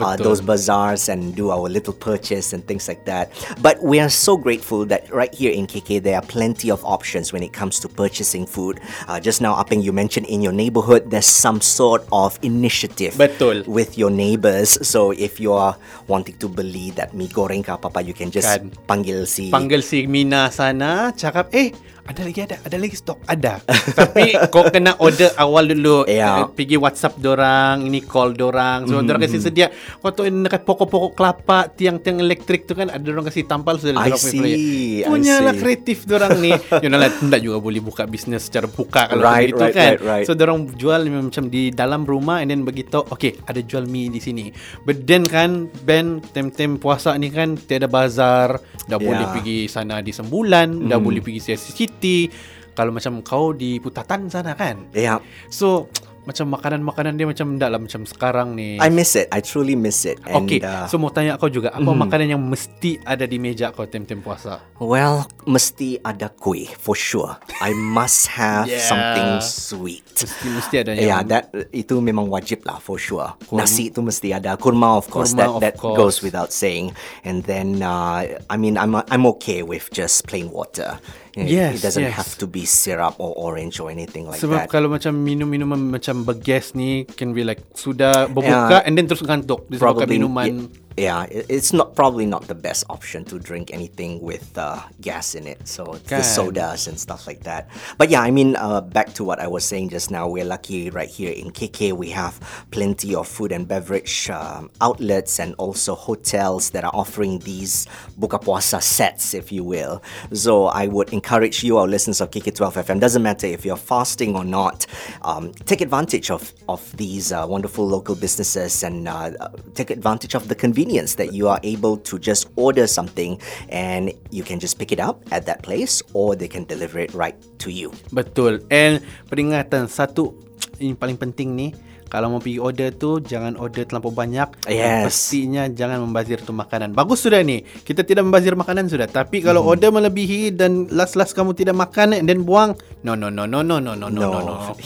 uh, 0.00 0.16
those 0.16 0.40
bazaars 0.40 1.08
and 1.08 1.34
do 1.34 1.50
our 1.50 1.68
little 1.68 1.92
purchase 1.94 2.52
and 2.52 2.66
things 2.66 2.88
like 2.88 3.04
that. 3.04 3.30
But 3.60 3.82
we 3.82 4.00
are 4.00 4.08
so 4.10 4.36
grateful 4.36 4.84
that 4.86 5.12
right 5.12 5.32
here 5.32 5.52
in 5.52 5.66
KK 5.66 6.02
there 6.02 6.16
are 6.16 6.26
plenty 6.26 6.70
of 6.70 6.84
options 6.84 7.32
when 7.32 7.42
it 7.42 7.52
comes 7.52 7.78
to 7.80 7.88
purchasing 7.88 8.46
food. 8.46 8.80
Uh, 9.08 9.20
just 9.20 9.40
now, 9.40 9.54
Apeng, 9.54 9.82
you 9.82 9.92
mentioned 9.92 10.26
in 10.26 10.42
your 10.42 10.52
neighborhood 10.52 11.10
there's 11.10 11.26
some 11.26 11.60
sort 11.60 12.06
of 12.12 12.38
initiative 12.42 13.14
Betul. 13.14 13.66
with 13.66 13.96
your 13.98 14.10
neighbors. 14.10 14.78
So 14.86 15.10
if 15.12 15.40
you 15.40 15.52
are 15.52 15.76
wanting 16.08 16.36
to 16.38 16.48
beli 16.48 16.90
that 16.92 17.14
mi 17.14 17.28
goreng 17.28 17.62
ke 17.64 17.70
apa-apa, 17.70 18.02
you 18.02 18.14
can 18.14 18.30
just 18.30 18.48
Kan. 18.48 18.74
panggil 18.88 19.24
si 19.28 19.50
Panggil 19.50 19.82
si 19.82 20.06
Mina 20.10 20.50
sana 20.50 21.14
cakap 21.14 21.54
eh 21.54 21.70
ada 22.02 22.20
lagi 22.22 22.40
ada 22.42 22.56
ada 22.60 22.76
lagi 22.76 22.96
stok 22.96 23.18
ada 23.24 23.62
tapi 23.98 24.34
kau 24.50 24.66
kena 24.66 24.98
order 24.98 25.30
awal 25.36 25.64
dulu 25.64 26.04
Ya. 26.04 26.42
Eh, 26.42 26.46
pergi 26.50 26.74
WhatsApp 26.74 27.14
dorang 27.16 27.86
ini 27.86 28.02
call 28.02 28.34
dorang 28.34 28.84
so 28.84 28.98
mm-hmm. 28.98 29.06
dorang 29.06 29.22
kasi 29.22 29.38
sedia 29.38 29.70
kau 29.98 30.10
yang 30.18 30.42
dekat 30.42 30.62
pokok-pokok 30.62 31.12
kelapa 31.14 31.70
tiang-tiang 31.70 32.18
elektrik 32.18 32.66
tu 32.66 32.74
kan 32.74 32.90
ada 32.90 32.98
dorang 32.98 33.22
kasi 33.22 33.46
tampal 33.46 33.78
sudah 33.78 33.94
I 33.94 34.10
dorang 34.10 34.18
see, 34.18 35.00
I 35.00 35.06
punya 35.06 35.38
lah 35.38 35.54
see. 35.54 35.62
kreatif 35.62 36.04
dorang 36.04 36.38
ni 36.38 36.50
you 36.84 36.90
know 36.90 36.98
lah 36.98 37.06
tidak 37.08 37.38
juga 37.38 37.62
boleh 37.62 37.78
buka 37.78 38.02
bisnes 38.04 38.46
secara 38.46 38.66
buka 38.66 39.06
kalau 39.06 39.22
Right, 39.22 39.50
begitu 39.50 39.62
right, 39.62 39.74
kan 39.74 39.92
right, 39.94 40.02
right. 40.02 40.24
so 40.26 40.34
dorang 40.34 40.66
jual 40.74 41.00
macam 41.06 41.46
di 41.46 41.70
dalam 41.70 42.02
rumah 42.02 42.42
and 42.42 42.50
then 42.50 42.66
begitu 42.66 42.98
okay 43.06 43.38
ada 43.46 43.62
jual 43.62 43.86
mi 43.86 44.06
di 44.06 44.18
sini 44.18 44.50
but 44.82 45.06
then 45.06 45.22
kan 45.22 45.70
Ben 45.82 46.18
tem-tem 46.32 46.76
puasa 46.76 47.14
ni 47.14 47.30
kan 47.30 47.54
tiada 47.56 47.86
bazar 47.86 48.58
dah 48.84 48.98
Yeah. 48.98 49.08
boleh 49.08 49.26
pergi 49.32 49.58
sana 49.66 49.98
di 49.98 50.10
Sembulan 50.10 50.86
dah 50.86 50.98
Hmm. 50.98 51.02
boleh 51.02 51.18
pergi 51.18 51.40
CSC 51.42 51.68
City 51.92 52.32
kalau 52.72 52.88
macam 52.88 53.20
kau 53.20 53.52
di 53.52 53.76
Putatan 53.76 54.26
sana 54.26 54.56
kan 54.56 54.88
Yeah. 54.90 55.20
so 55.52 55.92
macam 56.22 56.54
makanan-makanan 56.54 57.18
dia 57.18 57.26
macam 57.26 57.58
tak 57.58 57.66
lah 57.66 57.82
macam 57.82 58.06
sekarang 58.06 58.54
ni 58.54 58.78
I 58.78 58.94
miss 58.94 59.18
it. 59.18 59.26
I 59.34 59.42
truly 59.42 59.74
miss 59.74 60.06
it. 60.06 60.22
And, 60.22 60.46
Okay, 60.46 60.62
uh, 60.62 60.86
so 60.86 60.94
mau 60.94 61.10
tanya 61.10 61.34
kau 61.34 61.50
juga 61.50 61.74
apa 61.74 61.82
makanan 61.82 62.30
yang 62.30 62.38
mesti 62.38 63.02
ada 63.02 63.26
di 63.26 63.42
meja 63.42 63.74
kau 63.74 63.90
tem-tem 63.90 64.22
puasa? 64.22 64.62
well, 64.78 65.26
mesti 65.50 65.98
ada 65.98 66.30
kuih 66.30 66.70
for 66.78 66.94
sure. 66.94 67.34
I 67.58 67.74
must 67.74 68.30
have 68.30 68.70
Yeah. 68.70 68.86
something 68.86 69.42
sweet. 69.42 70.06
Mesti 70.14 70.46
mesti 70.46 70.74
ada 70.78 70.90
Yeah, 70.94 71.18
yang 71.18 71.26
that 71.26 71.50
itu 71.74 71.98
memang 71.98 72.30
wajib 72.30 72.62
lah 72.62 72.78
for 72.78 73.02
sure. 73.02 73.34
Nasi 73.50 73.90
itu 73.90 73.98
mesti 73.98 74.30
ada. 74.30 74.54
Kurma 74.54 74.94
of 74.94 75.10
course 75.10 75.34
Kurma, 75.34 75.42
that 75.42 75.50
of 75.50 75.58
that 75.58 75.74
course. 75.74 75.98
goes 75.98 76.16
without 76.22 76.54
saying. 76.54 76.94
And 77.26 77.42
then 77.50 77.82
uh, 77.82 78.22
I 78.46 78.54
mean 78.54 78.78
I'm 78.78 78.94
I'm 79.10 79.26
okay 79.42 79.66
with 79.66 79.90
just 79.90 80.30
plain 80.30 80.54
water. 80.54 81.02
It, 81.32 81.48
Yes, 81.48 81.80
it 81.80 81.88
doesn't 81.88 82.04
yes. 82.04 82.12
have 82.12 82.32
to 82.36 82.46
be 82.46 82.68
syrup 82.68 83.16
or 83.16 83.32
orange 83.40 83.80
or 83.80 83.88
anything 83.88 84.28
like 84.28 84.36
Sebab 84.36 84.64
that. 84.64 84.68
kalau 84.68 84.92
macam 84.92 85.16
minum-minuman 85.16 85.80
macam 85.80 86.28
bergas 86.28 86.76
ni 86.76 87.08
can 87.08 87.32
be 87.32 87.40
like 87.40 87.64
sudah 87.72 88.28
berbuka 88.28 88.80
Yeah. 88.80 88.84
and 88.84 89.00
then 89.00 89.08
terus 89.08 89.24
ngantuk 89.24 89.64
disebabkan 89.64 90.04
probably 90.04 90.20
minuman 90.20 90.68
yeah, 90.68 90.81
it- 91.30 91.46
it's 91.48 91.72
not 91.72 91.94
probably 91.94 92.26
not 92.26 92.46
the 92.48 92.54
best 92.54 92.84
option 92.90 93.24
to 93.26 93.38
drink 93.38 93.70
anything 93.72 94.20
with 94.20 94.56
uh, 94.58 94.80
gas 95.00 95.34
in 95.34 95.46
it. 95.46 95.66
So 95.68 95.84
the 96.18 96.22
sodas 96.22 96.86
and 96.88 96.98
stuff 97.00 97.26
like 97.26 97.42
that. 97.44 97.68
But 97.98 98.10
yeah, 98.10 98.20
I 98.20 98.30
mean, 98.30 98.56
uh, 98.56 98.80
back 98.80 99.14
to 99.14 99.24
what 99.24 99.40
I 99.40 99.46
was 99.46 99.64
saying 99.64 99.88
just 99.90 100.10
now. 100.10 100.28
We're 100.28 100.44
lucky 100.44 100.90
right 100.90 101.08
here 101.08 101.32
in 101.32 101.50
KK. 101.50 101.92
We 101.92 102.10
have 102.10 102.38
plenty 102.70 103.14
of 103.14 103.26
food 103.28 103.52
and 103.52 103.66
beverage 103.66 104.28
um, 104.30 104.70
outlets 104.80 105.38
and 105.40 105.54
also 105.58 105.94
hotels 105.94 106.70
that 106.70 106.84
are 106.84 106.94
offering 106.94 107.38
these 107.40 107.86
buka 108.20 108.38
puasa 108.42 108.80
sets, 108.82 109.34
if 109.34 109.50
you 109.52 109.64
will. 109.64 110.02
So 110.32 110.66
I 110.66 110.86
would 110.88 111.12
encourage 111.12 111.64
you, 111.64 111.78
our 111.78 111.86
listeners 111.88 112.20
of 112.20 112.30
KK12 112.30 112.74
FM. 112.84 113.00
Doesn't 113.00 113.22
matter 113.22 113.46
if 113.46 113.64
you're 113.64 113.76
fasting 113.76 114.36
or 114.36 114.44
not. 114.44 114.86
Um, 115.22 115.52
take 115.66 115.80
advantage 115.80 116.30
of 116.30 116.52
of 116.68 116.80
these 116.96 117.32
uh, 117.32 117.46
wonderful 117.48 117.86
local 117.86 118.14
businesses 118.14 118.82
and 118.82 119.08
uh, 119.08 119.30
uh, 119.40 119.48
take 119.74 119.90
advantage 119.90 120.34
of 120.34 120.48
the 120.48 120.54
convenience 120.54 120.81
that 120.90 121.30
you 121.32 121.48
are 121.48 121.60
able 121.62 121.96
to 122.02 122.18
just 122.18 122.50
order 122.56 122.86
something 122.86 123.38
and 123.70 124.12
you 124.30 124.42
can 124.42 124.58
just 124.58 124.78
pick 124.78 124.90
it 124.90 125.00
up 125.00 125.22
at 125.30 125.46
that 125.46 125.62
place 125.62 126.02
or 126.12 126.34
they 126.34 126.48
can 126.48 126.64
deliver 126.64 126.98
it 126.98 127.14
right 127.14 127.36
to 127.58 127.70
you. 127.70 127.92
Betul. 128.10 128.64
And 128.70 129.00
peringatan 129.30 129.86
satu 129.86 130.34
ini 130.82 130.98
paling 130.98 131.18
penting 131.18 131.54
ni 131.54 131.68
kalau 132.12 132.28
mau 132.28 132.44
pergi 132.44 132.60
order 132.60 132.92
tu 132.92 133.24
jangan 133.24 133.56
order 133.56 133.88
terlampau 133.88 134.12
banyak. 134.12 134.68
Yes. 134.68 135.08
Pastinya 135.08 135.64
jangan 135.72 136.04
membazir 136.04 136.44
tu 136.44 136.52
makanan. 136.52 136.92
Bagus 136.92 137.24
sudah 137.24 137.40
ni. 137.40 137.64
Kita 137.64 138.04
tidak 138.04 138.28
membazir 138.28 138.52
makanan 138.52 138.92
sudah. 138.92 139.08
Tapi 139.08 139.40
kalau 139.40 139.64
order 139.64 139.88
melebihi 139.88 140.52
dan 140.52 140.92
last-last 140.92 141.32
kamu 141.32 141.56
tidak 141.56 141.72
makan 141.72 142.12
and 142.12 142.28
then 142.28 142.44
buang, 142.44 142.76
no 143.00 143.16
no 143.16 143.32
no 143.32 143.48
no 143.48 143.64
no 143.64 143.80
no 143.80 143.96
no 143.96 144.12
no 144.12 144.28
no. 144.28 144.40
no. 144.44 144.76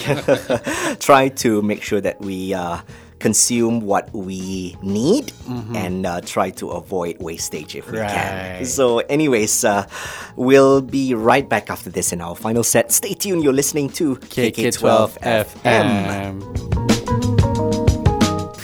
Try 1.02 1.34
to 1.42 1.66
make 1.66 1.82
sure 1.82 1.98
that 1.98 2.22
we 2.22 2.54
uh, 2.54 2.86
consume 3.18 3.80
what 3.80 4.12
we 4.12 4.76
need 4.82 5.32
and 5.74 6.06
uh, 6.06 6.20
try 6.20 6.50
to 6.50 6.68
avoid 6.70 7.16
wastage 7.20 7.74
if 7.74 7.90
we 7.90 7.98
can. 7.98 8.64
So, 8.64 8.98
anyways, 8.98 9.64
uh, 9.64 9.86
we'll 10.36 10.82
be 10.82 11.14
right 11.14 11.48
back 11.48 11.70
after 11.70 11.90
this 11.90 12.12
in 12.12 12.20
our 12.20 12.36
final 12.36 12.62
set. 12.64 12.92
Stay 12.92 13.14
tuned. 13.14 13.42
You're 13.42 13.52
listening 13.52 13.88
to 13.90 14.14
KK12 14.16 15.18
FM. 15.20 15.44
FM. 15.64 16.42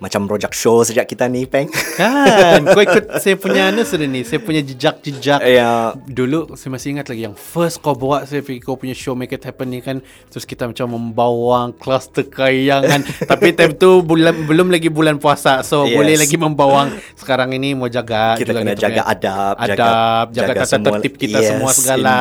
Macam 0.00 0.24
rojak 0.24 0.50
show 0.50 0.80
sejak 0.80 1.04
kita 1.04 1.28
ni, 1.28 1.44
Peng. 1.44 1.68
Kan? 1.94 2.64
Kau 2.64 2.80
ikut 2.80 3.04
saya 3.22 3.36
punya 3.36 3.68
Ana 3.68 3.84
sudah 3.84 4.04
ni. 4.04 4.24
Saya 4.24 4.40
punya 4.40 4.58
jejak-jejak. 4.60 5.44
Ya. 5.44 5.92
Dulu 5.94 6.56
saya 6.56 6.72
masih 6.72 6.96
ingat 6.96 7.06
lagi 7.06 7.22
Yang 7.22 7.36
first 7.36 7.78
kau 7.78 7.92
bawa 7.92 8.24
Saya 8.24 8.40
pergi 8.40 8.58
kau 8.58 8.74
punya 8.74 8.96
show 8.96 9.12
Make 9.12 9.36
It 9.36 9.44
Happen 9.44 9.68
ni 9.68 9.78
kan. 9.78 10.00
Terus 10.26 10.42
kita 10.42 10.64
macam 10.64 10.88
membawang 10.88 11.76
Kluster 11.76 12.24
kayangan 12.24 13.04
Tapi 13.30 13.52
time 13.52 13.76
tu 13.76 14.00
bulan, 14.00 14.32
Belum 14.44 14.68
lagi 14.68 14.88
bulan 14.88 15.20
puasa. 15.20 15.60
So 15.60 15.84
Yes. 15.84 15.96
boleh 15.96 16.16
lagi 16.16 16.36
membawang. 16.36 16.88
Sekarang 17.12 17.52
ini 17.52 17.74
mau 17.74 17.86
jaga 17.86 18.34
kita 18.34 18.50
juga 18.50 18.60
kena 18.62 18.72
kita 18.72 18.80
jaga 18.80 18.92
punya 18.96 19.04
adab, 19.06 19.54
Adab 19.58 20.24
Jaga, 20.30 20.48
tata 20.54 20.64
semua- 20.64 20.86
tertib 20.96 21.12
kita 21.16 21.38
Yes, 21.38 21.48
semua 21.50 21.70
segala. 21.70 22.16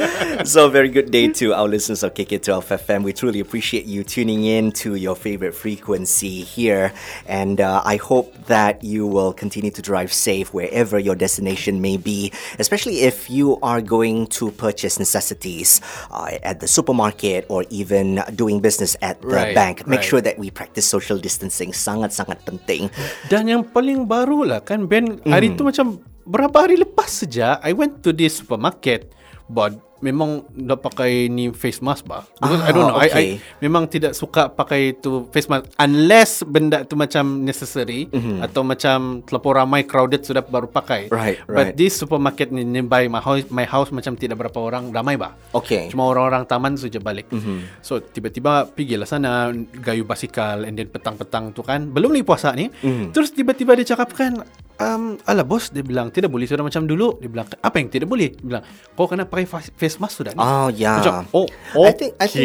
so 0.44 0.66
very 0.66 0.88
good 0.88 1.10
day 1.10 1.28
to 1.28 1.52
our 1.52 1.68
listeners 1.68 2.02
of 2.02 2.12
KK12 2.12 2.50
FM. 2.64 3.00
We 3.02 3.12
truly 3.12 3.38
appreciate 3.38 3.84
you 3.84 4.02
tuning 4.02 4.42
in 4.42 4.72
to 4.82 4.96
your 4.96 5.14
favorite 5.14 5.52
frequency 5.52 6.42
here, 6.42 6.95
and 7.26 7.60
uh, 7.60 7.82
I 7.84 7.96
hope 7.96 8.32
that 8.46 8.82
you 8.82 9.06
will 9.06 9.32
continue 9.32 9.70
to 9.70 9.82
drive 9.82 10.12
safe 10.12 10.52
wherever 10.52 10.98
your 10.98 11.14
destination 11.14 11.80
may 11.80 11.96
be, 11.96 12.32
especially 12.58 13.02
if 13.02 13.28
you 13.28 13.58
are 13.62 13.80
going 13.80 14.26
to 14.38 14.50
purchase 14.52 14.98
necessities 14.98 15.80
uh, 16.10 16.38
at 16.42 16.60
the 16.60 16.68
supermarket 16.68 17.46
or 17.48 17.64
even 17.70 18.22
doing 18.34 18.60
business 18.60 18.96
at 19.02 19.20
the 19.22 19.28
Right, 19.36 19.54
bank. 19.54 19.86
Make 19.86 20.00
right. 20.00 20.08
sure 20.08 20.22
that 20.22 20.38
we 20.38 20.50
practice 20.50 20.86
social 20.86 21.18
distancing. 21.18 21.70
Sangat-sangat 21.72 22.46
penting. 22.46 22.88
Dan 23.28 23.46
yang 23.46 23.62
paling 23.66 24.06
baru 24.06 24.46
lah 24.46 24.60
kan 24.62 24.86
Ben 24.86 25.20
Hari 25.26 25.52
Hmm. 25.52 25.58
tu 25.58 25.62
macam 25.66 25.86
Berapa 26.26 26.66
hari 26.66 26.74
lepas 26.74 27.22
saja 27.22 27.62
I 27.62 27.70
went 27.70 28.02
to 28.02 28.10
this 28.10 28.42
supermarket 28.42 29.14
But 29.46 29.78
Memang 29.98 30.44
dah 30.50 30.76
pakai 30.76 31.26
ni 31.26 31.48
face 31.50 31.78
mask 31.78 32.04
bah 32.04 32.28
Because 32.36 32.60
I 32.60 32.70
don't 32.70 32.84
know 32.84 32.94
Ah, 32.94 33.02
I, 33.02 33.08
I 33.08 33.10
okay. 33.10 33.28
Memang 33.58 33.86
tidak 33.86 34.12
suka 34.12 34.46
pakai 34.46 34.94
tu 34.94 35.28
face 35.30 35.46
mask 35.46 35.72
Unless 35.76 36.44
benda 36.44 36.82
tu 36.82 36.94
macam 36.94 37.40
necessary 37.40 38.08
Atau 38.38 38.60
macam 38.60 39.22
Terlalu 39.22 39.50
ramai 39.52 39.80
crowded 39.82 40.20
Sudah 40.20 40.42
baru 40.42 40.66
pakai 40.66 40.84
Mm-hmm. 41.06 41.12
Right, 41.12 41.38
But 41.44 41.66
right. 41.66 41.74
this 41.74 41.92
supermarket 41.94 42.48
ni 42.48 42.62
nearby 42.62 43.06
my 43.06 43.18
house, 43.18 43.44
my 43.48 43.64
house 43.64 43.88
macam 43.88 44.14
tidak 44.14 44.38
berapa 44.38 44.56
orang 44.56 44.88
ramai 44.88 45.14
bah 45.14 45.32
Okay. 45.50 45.88
Cuma 45.88 46.06
orang-orang 46.06 46.44
taman 46.44 46.74
saja 46.74 46.98
balik. 46.98 47.28
Mhm. 47.28 47.36
Mm-hmm. 47.36 47.58
So 47.80 47.98
tiba-tiba 47.98 48.66
pergilah 48.66 49.04
sana 49.04 49.48
gayu 49.76 50.02
basikal 50.02 50.62
and 50.62 50.74
then 50.74 50.86
petang-petang 50.86 51.50
tu 51.50 51.60
kan. 51.60 51.88
Belum 51.88 52.10
lagi 52.10 52.22
puasa 52.22 52.52
ni. 52.52 52.68
Mhm. 52.70 52.84
Mm. 52.86 53.06
Terus 53.12 53.28
tiba-tiba 53.30 53.72
dia 53.74 53.86
cakap 53.86 54.12
kan 54.12 54.40
um, 54.76 55.16
Alah 55.22 55.44
bos 55.44 55.68
Dia 55.68 55.80
bilang 55.80 56.08
Tidak 56.08 56.28
boleh 56.28 56.44
sudah 56.44 56.60
macam 56.60 56.84
dulu 56.84 57.16
Dia 57.16 57.28
bilang 57.28 57.44
Apa 57.50 57.76
yang 57.76 57.88
tidak 57.88 58.08
boleh 58.08 58.32
Dia 58.32 58.44
bilang 58.44 58.64
Kau 58.92 59.04
kena 59.04 59.24
pakai 59.24 59.44
fa- 59.44 59.72
face 59.86 60.02
mask 60.02 60.18
sudah 60.18 60.34
Oh 60.34 60.66
yeah. 60.74 60.98
Macam 60.98 61.30
Oh 61.30 61.46
I 61.78 61.94
think 61.94 62.18
I 62.18 62.26
think 62.26 62.42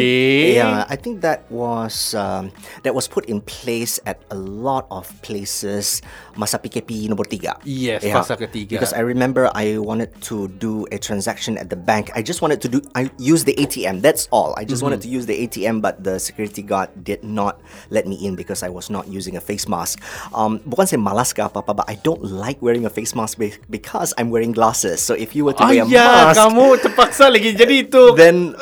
yeah, 0.54 0.86
I 0.86 0.94
think 0.94 1.26
that 1.26 1.42
was 1.50 2.14
um, 2.14 2.54
that 2.86 2.94
was 2.94 3.10
put 3.10 3.26
in 3.26 3.42
place 3.42 3.98
at 4.06 4.22
a 4.30 4.38
lot 4.38 4.86
of 4.94 5.10
places 5.26 5.98
masa 6.38 6.62
PKP 6.62 7.10
nombor 7.10 7.26
tiga. 7.26 7.58
Yes, 7.66 8.06
fasa 8.06 8.38
ketiga. 8.38 8.78
Because 8.78 8.94
I 8.94 9.02
remember 9.02 9.50
I 9.50 9.82
wanted 9.82 10.14
to 10.30 10.46
do 10.62 10.86
a 10.94 10.98
transaction 11.02 11.58
at 11.58 11.66
the 11.66 11.76
bank. 11.76 12.14
I 12.14 12.22
just 12.22 12.38
wanted 12.38 12.62
to 12.62 12.68
do 12.70 12.78
I 12.94 13.10
use 13.18 13.42
the 13.42 13.58
ATM. 13.58 13.98
That's 14.00 14.30
all. 14.30 14.54
I 14.54 14.62
just 14.62 14.78
Mm-hmm. 14.78 14.98
wanted 14.98 15.02
to 15.02 15.10
use 15.10 15.26
the 15.26 15.36
ATM, 15.36 15.80
but 15.80 16.02
the 16.02 16.18
security 16.18 16.62
guard 16.62 16.90
did 17.02 17.22
not 17.22 17.58
let 17.90 18.06
me 18.06 18.14
in 18.20 18.36
because 18.36 18.62
I 18.62 18.68
was 18.68 18.90
not 18.90 19.08
using 19.08 19.34
a 19.34 19.42
face 19.42 19.66
mask. 19.66 19.98
Um, 20.30 20.60
bukan 20.62 20.84
saya 20.86 21.00
malas 21.00 21.32
ke 21.32 21.40
apa-apa, 21.40 21.72
but 21.72 21.86
I 21.88 21.96
don't 22.02 22.20
like 22.20 22.60
wearing 22.60 22.84
a 22.84 22.92
face 22.92 23.16
mask 23.16 23.40
because 23.72 24.12
I'm 24.20 24.28
wearing 24.28 24.52
glasses. 24.52 25.00
So 25.00 25.16
if 25.16 25.34
you 25.34 25.48
were 25.48 25.56
to 25.56 25.64
wear 25.64 25.82
a 25.82 25.88
Ayah 25.88 26.34
mask, 26.34 26.36
Kamu 26.36 26.66
terpaksa 26.78 27.31
lagi. 27.32 27.56
Jadi 27.56 27.88
itu 27.88 28.12
then 28.14 28.52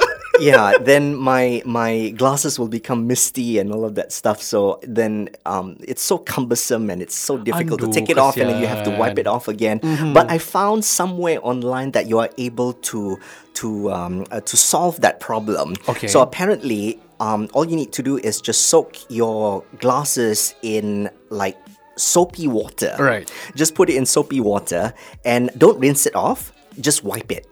yeah 0.41 0.73
then 0.81 1.15
my 1.15 1.63
my 1.69 2.11
glasses 2.17 2.59
will 2.59 2.69
become 2.69 3.07
misty 3.07 3.59
and 3.59 3.73
all 3.73 3.85
of 3.85 3.95
that 3.95 4.13
stuff. 4.13 4.41
So 4.41 4.81
then 4.83 5.29
um 5.45 5.77
it's 5.85 6.03
so 6.03 6.19
cumbersome 6.19 6.89
and 6.91 7.03
it's 7.03 7.15
so 7.15 7.37
difficult 7.37 7.81
to 7.85 7.93
take 7.93 8.09
it 8.09 8.19
off 8.19 8.37
and 8.37 8.49
then 8.49 8.61
you 8.61 8.67
have 8.67 8.83
to 8.89 8.91
wipe 8.91 9.19
it 9.19 9.27
off 9.29 9.47
again. 9.49 9.81
But 10.15 10.31
i 10.31 10.39
found 10.39 10.85
somewhere 10.85 11.39
online 11.43 11.93
that 11.93 12.09
you 12.09 12.19
are 12.19 12.31
able 12.39 12.73
to 12.93 13.19
to 13.61 13.93
um 13.93 14.25
uh, 14.31 14.41
to 14.41 14.57
solve 14.57 15.01
that 15.05 15.21
problem. 15.21 15.77
Okay. 15.89 16.09
so 16.09 16.23
apparently 16.23 16.99
um 17.21 17.49
all 17.53 17.69
you 17.69 17.77
need 17.77 17.93
to 17.93 18.03
do 18.03 18.17
is 18.17 18.41
just 18.41 18.73
soak 18.73 18.97
your 19.13 19.61
glasses 19.79 20.55
in 20.63 21.11
like 21.29 21.59
soapy 22.01 22.49
water. 22.49 22.97
Right. 22.97 23.29
just 23.55 23.75
put 23.77 23.91
it 23.91 23.97
in 24.01 24.07
soapy 24.07 24.41
water 24.41 24.95
and 25.25 25.51
don't 25.59 25.79
rinse 25.79 26.07
it 26.07 26.17
off. 26.17 26.53
Just 26.81 27.05
wipe 27.05 27.29
it 27.35 27.50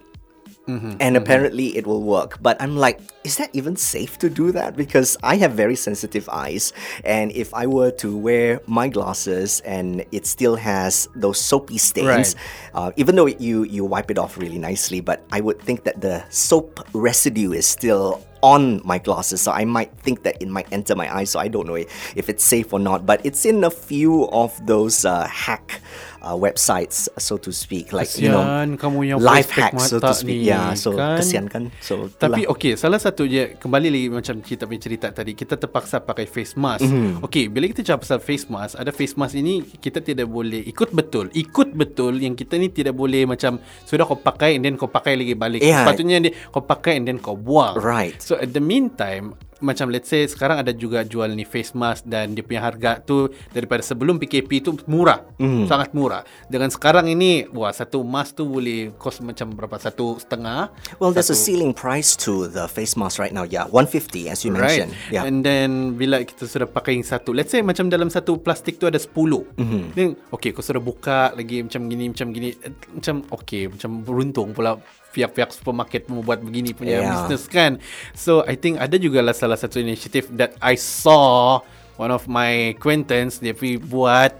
and 1.00 1.16
apparently 1.16 1.76
it 1.76 1.87
will 1.87 2.02
work. 2.02 2.38
But 2.42 2.61
I'm 2.61 2.76
like, 2.76 3.00
is 3.24 3.37
that 3.38 3.50
even 3.52 3.76
safe 3.76 4.18
to 4.18 4.28
do 4.28 4.52
that? 4.52 4.76
Because 4.76 5.16
I 5.22 5.37
have 5.37 5.52
very 5.52 5.76
sensitive 5.76 6.28
eyes, 6.28 6.72
and 7.04 7.33
if 7.33 7.52
I 7.54 7.66
were 7.66 7.90
to 8.04 8.16
wear 8.16 8.61
my 8.66 8.88
glasses 8.88 9.61
and 9.64 10.04
it 10.12 10.26
still 10.26 10.57
has 10.57 11.09
those 11.16 11.40
soapy 11.40 11.78
stains, 11.78 12.37
uh, 12.74 12.92
even 12.96 13.16
though 13.16 13.26
you 13.26 13.64
you 13.64 13.85
wipe 13.85 14.11
it 14.11 14.18
off 14.18 14.37
really 14.37 14.59
nicely, 14.59 15.00
but 15.00 15.24
I 15.33 15.40
would 15.40 15.61
think 15.61 15.85
that 15.85 16.00
the 16.00 16.24
soap 16.28 16.85
residue 16.92 17.52
is 17.52 17.66
still 17.66 18.22
on 18.42 18.81
my 18.85 18.98
glasses. 18.98 19.40
So 19.40 19.50
i 19.52 19.64
might 19.64 19.90
think 19.98 20.22
that 20.22 20.40
it 20.40 20.48
might 20.48 20.70
enter 20.72 20.94
my 20.94 21.11
eyes. 21.12 21.31
So 21.31 21.40
i 21.40 21.48
don't 21.48 21.66
know 21.66 21.74
if 21.74 22.28
it's 22.28 22.44
safe 22.44 22.72
or 22.72 22.78
not. 22.78 23.07
But 23.07 23.24
it's 23.24 23.44
in 23.44 23.64
a 23.64 23.70
few 23.70 24.28
of 24.31 24.54
those 24.66 25.04
uh, 25.04 25.26
hack 25.26 25.81
uh, 26.22 26.37
websites 26.37 27.09
so 27.18 27.37
to 27.38 27.50
speak 27.50 27.92
like 27.92 28.11
you 28.18 28.31
know 28.31 28.42
kamu 28.78 29.14
yang 29.14 29.18
life 29.18 29.50
hacks 29.50 29.90
so 29.90 29.98
to 29.98 30.12
speak 30.14 30.42
ni, 30.42 30.50
yeah 30.50 30.74
so 30.74 30.94
kan? 30.94 31.18
kesian 31.18 31.46
kan 31.46 31.70
so 31.78 32.09
Tapi 32.18 32.44
itulah. 32.44 32.54
okey, 32.59 32.72
salah 32.74 32.98
satu 32.98 33.24
je 33.28 33.54
kembali 33.57 33.88
lagi 33.90 34.09
macam 34.11 34.37
kita 34.42 34.66
punya 34.66 34.83
cerita 34.83 35.07
tadi, 35.14 35.33
kita 35.37 35.54
terpaksa 35.54 36.02
pakai 36.02 36.26
face 36.26 36.54
mask. 36.59 36.83
Mhm. 36.83 36.90
Mm-hmm. 36.98 37.26
Okey, 37.26 37.44
bila 37.46 37.64
kita 37.70 37.83
cakap 37.87 38.00
pasal 38.04 38.18
face 38.18 38.46
mask, 38.50 38.74
ada 38.74 38.90
face 38.90 39.14
mask 39.14 39.35
ini 39.38 39.62
kita 39.62 40.02
tidak 40.02 40.26
boleh 40.26 40.62
ikut 40.66 40.90
betul. 40.90 41.31
Ikut 41.31 41.74
betul 41.74 42.18
yang 42.18 42.35
kita 42.35 42.59
ni 42.59 42.68
tidak 42.72 42.98
boleh 42.98 43.24
macam 43.28 43.62
sudah 43.87 44.04
kau 44.09 44.18
pakai 44.18 44.59
and 44.59 44.66
then 44.66 44.74
kau 44.74 44.90
pakai 44.90 45.14
lagi 45.14 45.38
balik. 45.38 45.62
Yeah. 45.62 45.87
Sepatutnya 45.87 46.18
dia 46.24 46.33
kau 46.50 46.64
pakai 46.64 46.98
and 46.98 47.07
then 47.07 47.18
kau 47.22 47.38
buang. 47.38 47.78
Right. 47.78 48.18
So 48.18 48.35
at 48.35 48.50
the 48.50 48.62
meantime, 48.62 49.38
macam 49.59 49.90
let's 49.90 50.07
say 50.07 50.23
sekarang 50.25 50.62
ada 50.62 50.71
juga 50.71 51.03
jual 51.03 51.31
ni 51.35 51.42
face 51.42 51.75
mask 51.75 52.07
dan 52.07 52.35
dia 52.35 52.47
punya 52.47 52.62
harga 52.62 53.03
tu 53.03 53.27
daripada 53.51 53.83
sebelum 53.83 54.18
PKP 54.18 54.62
tu 54.62 54.79
murah. 54.87 55.27
Mm. 55.38 55.66
Sangat 55.66 55.90
murah. 55.92 56.23
Dengan 56.47 56.71
sekarang 56.71 57.11
ini, 57.11 57.47
wah 57.51 57.71
satu 57.71 58.03
mask 58.03 58.38
tu 58.38 58.47
boleh 58.47 58.94
cost 58.97 59.21
macam 59.21 59.51
berapa? 59.53 59.75
Satu 59.79 60.18
setengah. 60.18 60.71
well 61.03 61.11
there's 61.11 61.31
a 61.31 61.35
satu- 61.35 61.44
ceiling 61.44 61.73
price 61.75 62.14
to 62.14 62.47
the 62.49 62.66
face 62.66 62.94
mask 62.94 63.18
right 63.18 63.31
now 63.31 63.42
yeah 63.42 63.66
150 63.71 64.27
as 64.29 64.42
you 64.42 64.51
mentioned 64.51 64.90
yeah 65.11 65.23
And 65.23 65.42
then 65.42 65.94
bila 65.94 66.25
kita 66.25 66.49
sudah 66.49 66.64
pakai 66.64 66.97
yang 66.97 67.05
satu, 67.05 67.35
let's 67.35 67.51
say 67.51 67.61
macam 67.61 67.90
dalam 67.92 68.09
satu 68.09 68.38
plastik 68.38 68.79
tu 68.79 68.88
ada 68.88 68.97
10. 68.97 69.44
Mhm. 69.59 69.68
Mm-hmm. 69.68 69.85
Then 69.92 70.09
okay, 70.31 70.51
kau 70.55 70.64
sudah 70.64 70.81
buka 70.81 71.35
lagi 71.35 71.61
macam 71.61 71.85
gini 71.87 72.05
macam 72.09 72.27
gini 72.33 72.49
macam 72.94 73.14
okay, 73.29 73.68
macam 73.68 73.90
beruntung 74.01 74.55
pula 74.55 74.79
pihak-pihak 75.12 75.51
supermarket 75.51 76.07
membuat 76.07 76.44
begini 76.44 76.77
punya 76.77 77.01
Yeah. 77.01 77.11
business 77.25 77.49
kan. 77.49 77.81
So 78.12 78.44
I 78.44 78.55
think 78.55 78.79
ada 78.79 78.97
juga 78.97 79.25
lah 79.25 79.33
salah 79.33 79.57
satu 79.57 79.81
inisiatif 79.81 80.29
that 80.37 80.55
I 80.61 80.77
saw 80.77 81.61
one 81.98 82.08
of 82.08 82.24
my 82.24 82.72
acquaintance 82.72 83.42
dia 83.42 83.52
pergi 83.52 83.76
buat 83.76 84.32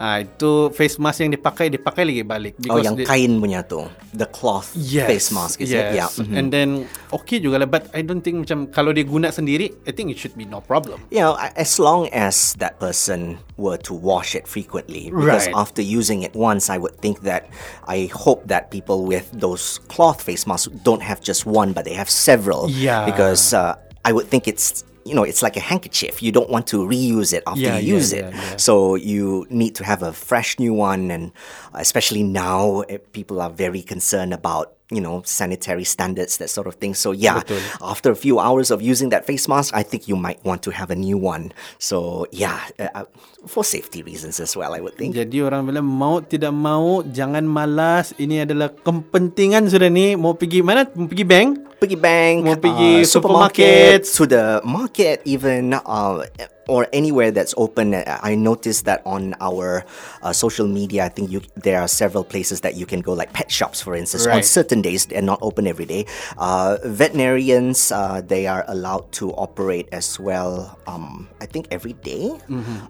ah 0.00 0.18
itu 0.18 0.72
face 0.72 0.96
mask 0.96 1.20
yang 1.20 1.30
dipakai 1.30 1.68
dipakai 1.68 2.02
lagi 2.02 2.24
balik 2.24 2.56
oh 2.66 2.80
yang 2.80 2.96
dia- 2.96 3.04
kain 3.04 3.36
punya 3.38 3.60
tu 3.60 3.84
the 4.16 4.24
cloth 4.24 4.72
face 5.06 5.28
mask 5.30 5.60
is 5.60 5.68
it 5.70 5.92
yeah 5.94 6.08
mhm. 6.08 6.32
And 6.32 6.46
then 6.48 6.68
okay 7.12 7.38
juga 7.38 7.60
lah 7.62 7.68
But 7.68 7.92
I 7.92 8.00
don't 8.00 8.24
think 8.24 8.42
macam 8.42 8.72
Kalau 8.72 8.90
dia 8.90 9.04
guna 9.04 9.28
sendiri 9.28 9.68
I 9.84 9.92
think 9.92 10.08
it 10.10 10.16
should 10.16 10.32
be 10.34 10.48
no 10.48 10.64
problem 10.64 11.04
you 11.12 11.20
know, 11.20 11.36
as 11.38 11.76
long 11.76 12.08
as 12.10 12.56
that 12.56 12.80
person 12.80 13.36
were 13.54 13.78
to 13.84 13.92
wash 13.94 14.32
it 14.34 14.48
frequently, 14.48 15.12
because 15.12 15.46
Right. 15.46 15.54
after 15.54 15.78
using 15.84 16.26
it 16.26 16.34
once, 16.34 16.66
I 16.66 16.80
would 16.82 16.98
think 16.98 17.22
that 17.22 17.46
I 17.86 18.10
hope 18.10 18.48
that 18.50 18.72
people 18.74 19.06
with 19.06 19.30
those 19.30 19.78
cloth 19.86 20.18
face 20.18 20.48
masks 20.48 20.72
don't 20.82 21.04
have 21.04 21.22
just 21.22 21.46
one, 21.46 21.70
but 21.70 21.86
they 21.86 21.94
have 21.94 22.10
several. 22.10 22.66
Yeah. 22.66 23.06
Because 23.06 23.54
uh, 23.54 23.78
I 24.02 24.10
would 24.10 24.26
think 24.26 24.50
it's 24.50 24.82
you 25.04 25.14
know 25.14 25.22
it's 25.24 25.42
like 25.42 25.56
a 25.56 25.60
handkerchief. 25.60 26.22
You 26.22 26.32
don't 26.32 26.50
want 26.50 26.66
to 26.68 26.78
reuse 26.86 27.32
it 27.32 27.42
after 27.46 27.60
Yeah, 27.60 27.78
you 27.78 27.88
yeah, 27.88 27.94
use 27.98 28.12
it, 28.12 28.24
yeah, 28.24 28.30
yeah. 28.30 28.56
so 28.56 28.94
you 28.94 29.46
need 29.50 29.74
to 29.76 29.84
have 29.84 30.02
a 30.02 30.12
fresh 30.12 30.58
new 30.58 30.74
one, 30.74 31.10
and 31.10 31.32
especially 31.74 32.22
now, 32.22 32.80
eh, 32.88 32.98
people 33.12 33.40
are 33.40 33.50
very 33.50 33.82
concerned 33.82 34.32
about 34.34 34.74
you 34.92 35.00
know, 35.00 35.22
sanitary 35.24 35.84
standards, 35.84 36.36
that 36.38 36.48
sort 36.48 36.68
of 36.68 36.76
thing. 36.76 36.94
So 36.94 37.12
yeah, 37.12 37.42
after 37.80 38.12
a 38.12 38.18
few 38.18 38.38
hours 38.38 38.70
of 38.70 38.84
using 38.84 39.10
that 39.10 39.24
face 39.24 39.48
mask, 39.48 39.74
I 39.74 39.82
think 39.82 40.06
you 40.06 40.16
might 40.16 40.38
want 40.44 40.62
to 40.64 40.70
have 40.70 40.92
a 40.92 40.98
new 40.98 41.16
one. 41.16 41.52
So 41.80 42.28
yeah, 42.30 42.60
uh, 42.78 42.92
uh, 42.94 43.06
for 43.46 43.64
safety 43.64 44.02
reasons 44.02 44.38
as 44.38 44.56
well, 44.56 44.74
I 44.76 44.80
would 44.80 44.94
think. 44.94 45.16
Jadi 45.16 45.42
orang 45.42 45.66
bilang 45.66 45.88
mau 45.88 46.20
tidak 46.22 46.52
mau 46.52 47.02
jangan 47.02 47.42
malas. 47.48 48.14
Ini 48.20 48.44
adalah 48.46 48.70
kepentingan 48.70 49.66
sudah 49.72 49.90
ni. 49.90 50.14
Mau 50.14 50.36
pergi 50.36 50.60
mana? 50.62 50.86
Mau 50.94 51.08
pergi 51.08 51.26
bank? 51.26 51.72
Piggy 51.82 51.98
bank, 51.98 52.46
Mau 52.46 52.54
pergi 52.54 53.02
uh, 53.02 53.10
supermarket. 53.10 54.06
to 54.06 54.22
the 54.22 54.62
market, 54.62 55.18
even 55.26 55.74
uh, 55.74 56.22
or 56.68 56.86
anywhere 56.92 57.30
that's 57.30 57.54
open. 57.56 57.94
I 58.06 58.34
noticed 58.34 58.84
that 58.86 59.02
on 59.06 59.34
our 59.40 59.84
uh, 60.22 60.32
social 60.32 60.66
media, 60.66 61.04
I 61.04 61.08
think 61.08 61.30
you 61.30 61.40
there 61.56 61.80
are 61.80 61.88
several 61.88 62.24
places 62.24 62.60
that 62.62 62.76
you 62.76 62.86
can 62.86 63.00
go, 63.00 63.12
like 63.12 63.32
pet 63.32 63.50
shops, 63.50 63.80
for 63.80 63.94
instance. 63.94 64.26
On 64.26 64.42
certain 64.42 64.82
days, 64.82 65.06
they're 65.06 65.22
not 65.22 65.38
open 65.42 65.66
every 65.66 65.84
day. 65.86 66.06
Uh, 66.38 66.78
veterinarians, 66.84 67.92
uh, 67.92 68.20
they 68.24 68.46
are 68.46 68.64
allowed 68.68 69.10
to 69.12 69.30
operate 69.34 69.88
as 69.92 70.18
well. 70.18 70.78
Um, 70.86 71.28
I 71.40 71.46
think 71.46 71.66
every 71.70 71.92
day, 71.94 72.30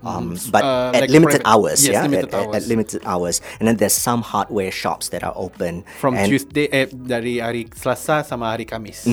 um, 0.04 0.36
but 0.50 0.62
Uh, 0.64 0.92
at 0.94 1.00
like 1.02 1.10
limited 1.10 1.42
private- 1.42 1.48
hours. 1.48 1.84
yes, 1.84 1.92
yeah, 1.94 2.02
limited 2.02 2.30
at, 2.34 2.48
at- 2.48 2.54
at 2.54 2.62
limited 2.68 3.02
hours. 3.04 3.40
And 3.58 3.68
then 3.68 3.76
there's 3.76 3.96
some 3.96 4.22
hardware 4.22 4.70
shops 4.70 5.08
that 5.10 5.24
are 5.24 5.34
open 5.36 5.84
From 5.98 6.14
and, 6.14 6.28
Tuesday 6.30 6.68
eh, 6.72 6.86
dari 6.92 7.38
hari 7.40 7.66
Selasa 7.72 8.24
sama 8.24 8.52
hari 8.54 8.64
Kamis. 8.64 9.04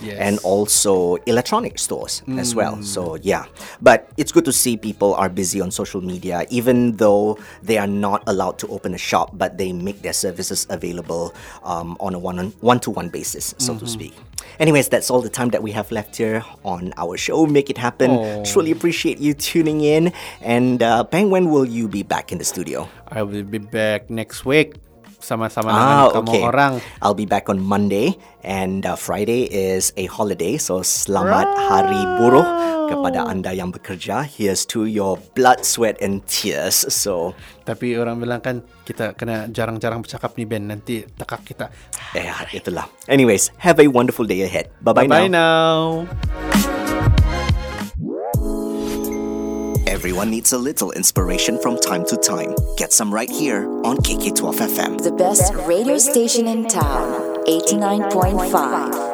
Yes. 0.00 0.18
and 0.18 0.38
also 0.42 1.16
electronic 1.26 1.78
stores 1.78 2.22
as 2.38 2.54
well. 2.54 2.82
So 2.82 3.16
yeah, 3.22 3.46
but 3.80 4.07
it's 4.16 4.32
good 4.32 4.44
to 4.44 4.52
see 4.52 4.76
people 4.76 5.14
are 5.14 5.28
busy 5.28 5.60
on 5.60 5.70
social 5.70 6.00
media, 6.00 6.46
even 6.50 6.96
though 6.96 7.38
they 7.62 7.78
are 7.78 7.86
not 7.86 8.22
allowed 8.26 8.58
to 8.58 8.68
open 8.68 8.94
a 8.94 8.98
shop, 8.98 9.30
but 9.34 9.58
they 9.58 9.72
make 9.72 10.02
their 10.02 10.12
services 10.12 10.66
available 10.70 11.34
um, 11.62 11.96
on 12.00 12.14
a 12.14 12.18
one 12.18 12.52
one 12.60 12.80
to 12.80 12.90
one 12.90 13.08
basis, 13.08 13.54
so 13.58 13.78
to 13.78 13.86
speak. 13.86 14.14
Anyways, 14.58 14.88
that's 14.88 15.10
all 15.10 15.20
the 15.20 15.28
time 15.28 15.50
that 15.50 15.62
we 15.62 15.70
have 15.72 15.90
left 15.92 16.16
here 16.16 16.44
on 16.64 16.92
our 16.96 17.16
show. 17.16 17.46
Make 17.46 17.70
it 17.70 17.78
happen. 17.78 18.10
Oh. 18.10 18.44
Truly 18.44 18.70
appreciate 18.70 19.18
you 19.18 19.34
tuning 19.34 19.82
in. 19.82 20.12
And 20.40 20.82
uh, 20.82 21.04
Bang, 21.04 21.30
when 21.30 21.50
will 21.50 21.64
you 21.64 21.86
be 21.86 22.02
back 22.02 22.32
in 22.32 22.38
the 22.38 22.44
studio? 22.44 22.88
I 23.08 23.22
will 23.22 23.44
be 23.44 23.58
back 23.58 24.10
next 24.10 24.44
week 24.44 24.74
sama-sama 25.18 25.68
Ah, 25.68 25.76
dengan 25.76 26.22
kamu 26.22 26.30
okay. 26.30 26.42
orang. 26.42 26.72
I'll 27.02 27.14
be 27.14 27.26
back 27.26 27.50
on 27.50 27.58
Monday 27.58 28.16
and 28.40 28.82
uh, 28.82 28.94
Friday 28.94 29.46
is 29.46 29.90
a 29.94 30.06
holiday. 30.06 30.56
So 30.56 30.80
selamat 30.80 31.46
Hari 31.68 32.02
Buruh 32.16 32.46
kepada 32.88 33.28
anda 33.28 33.52
yang 33.52 33.68
bekerja. 33.68 34.24
Here's 34.24 34.64
to 34.72 34.88
your 34.88 35.20
blood, 35.34 35.62
sweat 35.62 36.00
and 36.00 36.24
tears. 36.24 36.86
So 36.88 37.36
Tapi 37.62 38.00
orang 38.00 38.16
bilang 38.16 38.40
kan 38.40 38.64
kita 38.82 39.12
kena 39.12 39.44
jarang-jarang 39.52 40.00
bercakap 40.00 40.32
ni 40.40 40.48
Ben 40.48 40.64
nanti 40.64 41.04
tekak 41.04 41.44
kita. 41.44 41.66
eh, 42.16 42.32
itulah. 42.56 42.88
Anyways, 43.04 43.52
have 43.60 43.76
a 43.76 43.84
wonderful 43.84 44.24
day 44.24 44.40
ahead. 44.40 44.72
Bye-bye 44.80 45.04
Bye 45.04 45.28
now. 45.28 46.08
now. 46.08 46.77
Everyone 49.98 50.30
needs 50.30 50.52
a 50.52 50.58
little 50.58 50.92
inspiration 50.92 51.58
from 51.58 51.76
time 51.76 52.04
to 52.06 52.16
time. 52.16 52.54
Get 52.76 52.92
some 52.92 53.12
right 53.12 53.28
here 53.28 53.66
on 53.82 53.96
KK12 53.96 54.54
FM. 54.54 55.02
The 55.02 55.10
best 55.10 55.52
radio 55.66 55.98
station 55.98 56.46
in 56.46 56.68
town. 56.68 57.44
89.5. 57.46 59.07